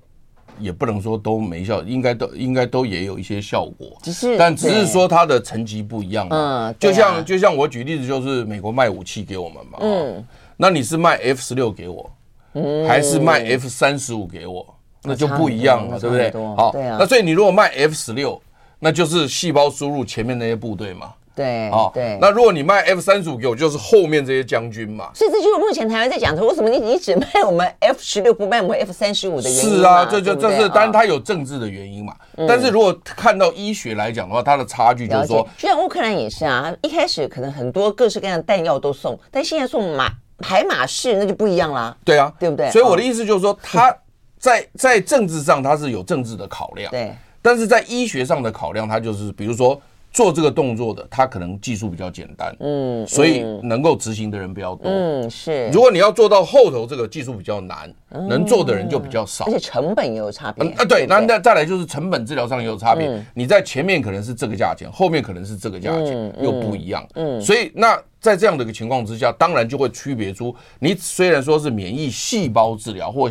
[0.63, 6.69] 也不能说都没效，应该都应该都也有一些效果，只是但只是说它的层级不一样嘛。
[6.69, 9.79] 嗯，就像就像我举例子，就是美国卖武器给我们嘛。
[9.81, 10.25] 嗯，
[10.57, 12.11] 那你是卖 F 十六给我，
[12.55, 16.31] 嗯，还是卖 F 三十五给我，那就不一样了，对不对？
[16.57, 16.97] 好，对啊。
[17.01, 18.41] 那所以你如果卖 F 十六，
[18.79, 21.13] 那就是细胞输入前面那些部队嘛。
[21.35, 25.11] 对，哦，对，那如果你卖 F 三十五给我，就是后面这些将军嘛。
[25.15, 29.79] 所以这就是目前台湾在讲的，为什么你你只卖我们 F 十六，不卖我们 F 三十五的原因。
[29.79, 32.15] 是啊，这就这是，当然它有政治的原因嘛。
[32.47, 40.11] 但是如果看到医学来讲的话，它的差距就是说，就像乌克兰也是啊，一开始可能很多各式各样的弹药都送，但现在送马
[40.41, 41.97] 海马士那就不一样啦。
[42.05, 42.71] 对啊，对不对？
[42.71, 43.91] 所以我的意思就是说，它
[44.39, 49.81] 在在政治上它是有政治的考量，对，但是在医学上的考量，它就是比如说。
[50.13, 55.69] 做这个动作的，他可能技术比较简单，嗯，所以能够执行的人比较多，嗯，是。
[55.69, 57.93] 如果你要做到后头这个技术比较难，
[58.29, 60.69] 能做的人就比较少，而且成本也有差别。
[60.73, 63.25] 啊，对，那那再来就是成本治疗上也有差别。
[63.33, 67.07] 你在前面可能是这个价钱，后面可能是这个价钱，又不一样。
[67.15, 73.31] 嗯，所以那在这样的一个情况之下，当然就会区别出，你虽然说是免疫细胞治疗或。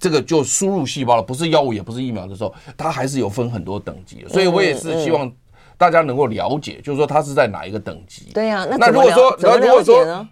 [0.00, 4.28] 这个就输入细胞了，不是药物也不是疫苗的时候，它还是有分很多等级的。
[4.28, 5.28] 所以我也是希望
[5.78, 8.30] 大家能够了解，就是说它是在哪一个等级。
[8.34, 10.26] 对呀，那如果说，那如果说。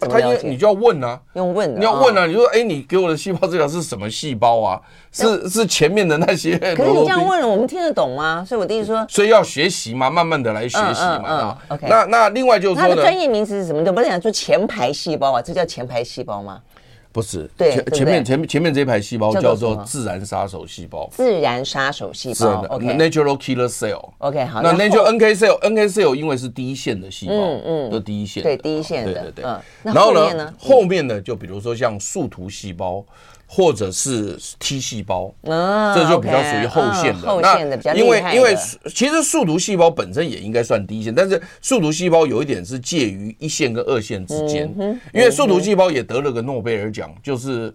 [0.00, 4.80] 他因为你就要问啊，用问，你要问啊，你说，哎，你给我的细胞治疗是什么细胞啊？
[5.10, 6.56] 是是前面的那些。
[6.76, 8.44] 可是你这样问了，我们听得懂吗？
[8.46, 11.58] 所以我的意思说，所以要学习嘛，慢慢的来学习嘛。
[11.66, 13.84] OK，那那另外就是说，它的专业名词是什么？
[13.84, 16.60] 就不是讲说前排细胞啊，这叫前排细胞吗？
[17.18, 21.08] 不是，对，前面前面前面这一排细胞叫做自然杀手细胞。
[21.12, 24.10] 自然杀手细胞，natural killer cell。
[24.18, 24.62] OK，好。
[24.62, 29.44] 那 natural NK cell，NK cell 因为是第一线的细胞，嗯嗯，是第一线，对，第一线的，对对对。
[29.82, 33.04] 然后呢，后面呢，就比如说像树突细胞。
[33.50, 37.40] 或者是 T 细胞，这就比较属于后线的。
[37.40, 38.54] 那因为因为
[38.94, 44.68] 其实树突细胞本身也应该算第一线，但是树突细胞有一点是介于一线跟二线之间。
[45.14, 47.74] 因为树突细胞也得了个诺贝尔奖，就是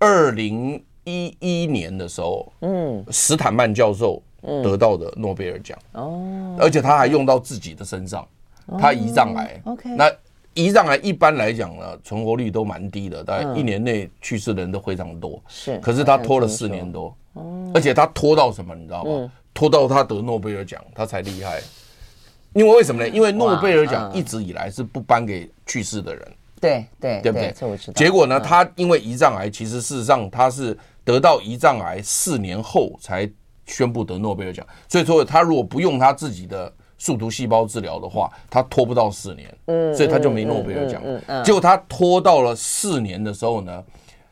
[0.00, 5.78] 二零一一年的时候，嗯，史坦曼教授得到的诺贝尔奖。
[5.92, 8.26] 哦，而且他还用到自己的身上，
[8.76, 9.60] 他胰脏癌。
[9.66, 10.10] OK，那。
[10.56, 15.40] 胰脏癌一般来讲呢，存活率都蛮低的，大概一年内去世的人都非常多。
[15.46, 17.14] 是，可是他拖了四年多，
[17.74, 19.30] 而且他拖到什么，你知道吗？
[19.52, 21.60] 拖到他得诺贝尔奖，他才厉害。
[22.54, 23.08] 因为为什么呢？
[23.08, 26.32] 因为诺贝尔奖一直以来是不颁给去世的人。
[26.58, 27.92] 对对对不对？
[27.94, 33.30] 结果呢，他因为胰脏癌，其实事实上他是得到胰脏癌四年后才
[33.66, 34.66] 宣布得诺贝尔奖。
[34.88, 36.72] 所以说，他如果不用他自己的。
[36.98, 41.02] 树突细胞治疗的话，他拖不到四年，嗯，所以他就没诺贝尔奖。
[41.44, 43.84] 结果他拖到了四年的时候呢，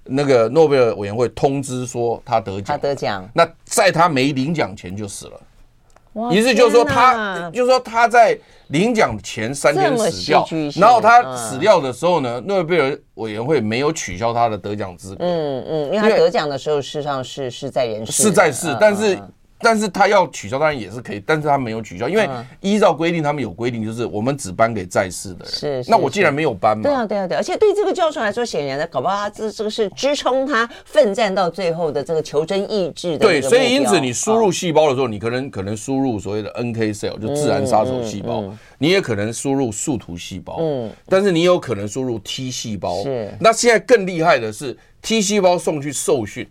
[0.05, 3.29] 那个诺贝尔委员会通知说他得奖，他得奖。
[3.35, 8.39] 那在他没领奖前就死了，意思就是说他，就是说他在
[8.69, 10.47] 领奖前三天死掉，
[10.77, 19.19] 然后他死掉的时候呢，诺贝尔委员会没有取消他的得奖资格，嗯嗯，因为他得奖的时候事实上是是在人世，是在世，但是。
[19.65, 22.29] 但是他要取消，当然也是可以，但是他没有取消，因为
[22.61, 25.83] 依照规定，他们有规定，就是我们只颁给在世的人。
[25.83, 33.21] 是，那我既然没有颁嘛，对啊，对啊，对，而且对这个教授来说，显然的，搞不好他这这个是支撑他奋战到最后的这个求真意志的。
[33.21, 38.45] 对，所以因此你输入细胞的时候，你可能可能输入所谓的 NK cell，就自然杀手细胞，
[38.79, 43.03] 你也可能输入树突细胞，嗯，但是你有可能输入 T 细胞。
[43.03, 46.47] 是，那现在更厉害的是 T 细胞送去受训。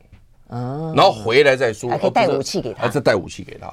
[0.95, 3.71] 然后回来再说，还可以带武器给他，还是带武器给他。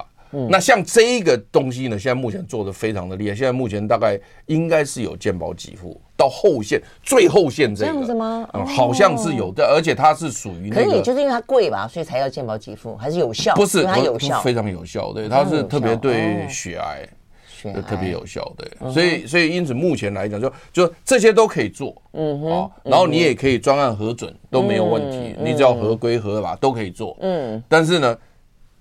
[0.49, 3.35] 那像这一个东西呢，现在目前做的非常的厉害。
[3.35, 4.17] 现在目前大概
[4.47, 7.91] 应该是有健保给付到后线，最后线这个。
[7.91, 8.49] 这样子吗？
[8.55, 10.71] 嗯，好像是有的，而且它是属于。
[10.71, 13.57] 可是也就是因为它贵吧，所以才要健保给付，还是有效？
[13.57, 15.13] 不是，它有效，非常有效。
[15.13, 17.09] 对，它是特别对血癌。
[17.87, 28.17] 特别有效，对，所以所以因此目前来讲，就就这些都可以做，嗯哼，然后你也可以专案核准都没有问题，你只要合规合法都可以做，嗯，但是呢。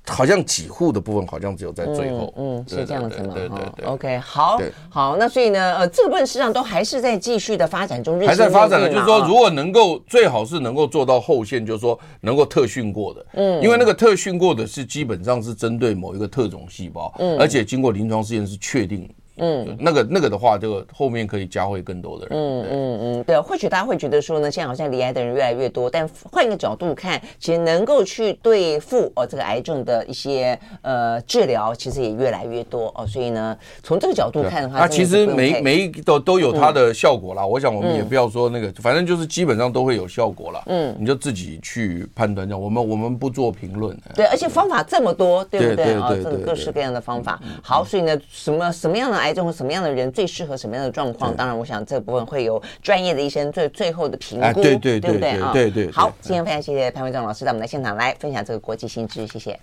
[0.10, 3.34] 好像几户的部分好像只有在最后，嗯，是这样子吗？
[3.34, 19.10] 对对对，OK，好，好，那所以呢，呃，这个部分实际上都还是在继续的发展中，还在发展的，就是说，如果能够最好是能够做到后线，就是说能够特训过的，嗯，因为那个特训过的是基本上是针对某一个特种细胞，嗯，而且经过临床试验是确定。
[19.40, 22.38] 嗯，那个那个的话，这个后面可以教会更多的人。
[22.38, 33.08] 嗯嗯嗯，对，或许大家会觉得说呢，现在好像离癌的人越来越多，但换一个角度看，其实能够去对付哦这个癌症的一些呃治疗，其实也越来越多哦。
[33.08, 37.46] 所以呢，从这个角度看的话，那其实每每一都都有它的效果啦。
[37.46, 40.62] 我想我们也不要说那个，反正就是基本上都会有效果啦。
[40.66, 42.48] 嗯，你就自己去判断。
[42.48, 43.98] 这样，我们我们不做评论。
[44.16, 46.10] 对，而且方法这么多，对不对啊？
[46.10, 47.40] 这个各式各样的方法。
[47.64, 49.29] 好，所以呢，什么什么样的癌？
[49.30, 51.36] 癌症什么样的人最适合什么样的状况？
[51.36, 55.52] 当然，我想这部分会有专业的医生最最后的评估，对对对不对啊？
[55.54, 55.92] 对对。
[55.92, 59.58] 好，今天非常谢谢潘慧正老师到我们的现场来分享这个国际新知，谢谢。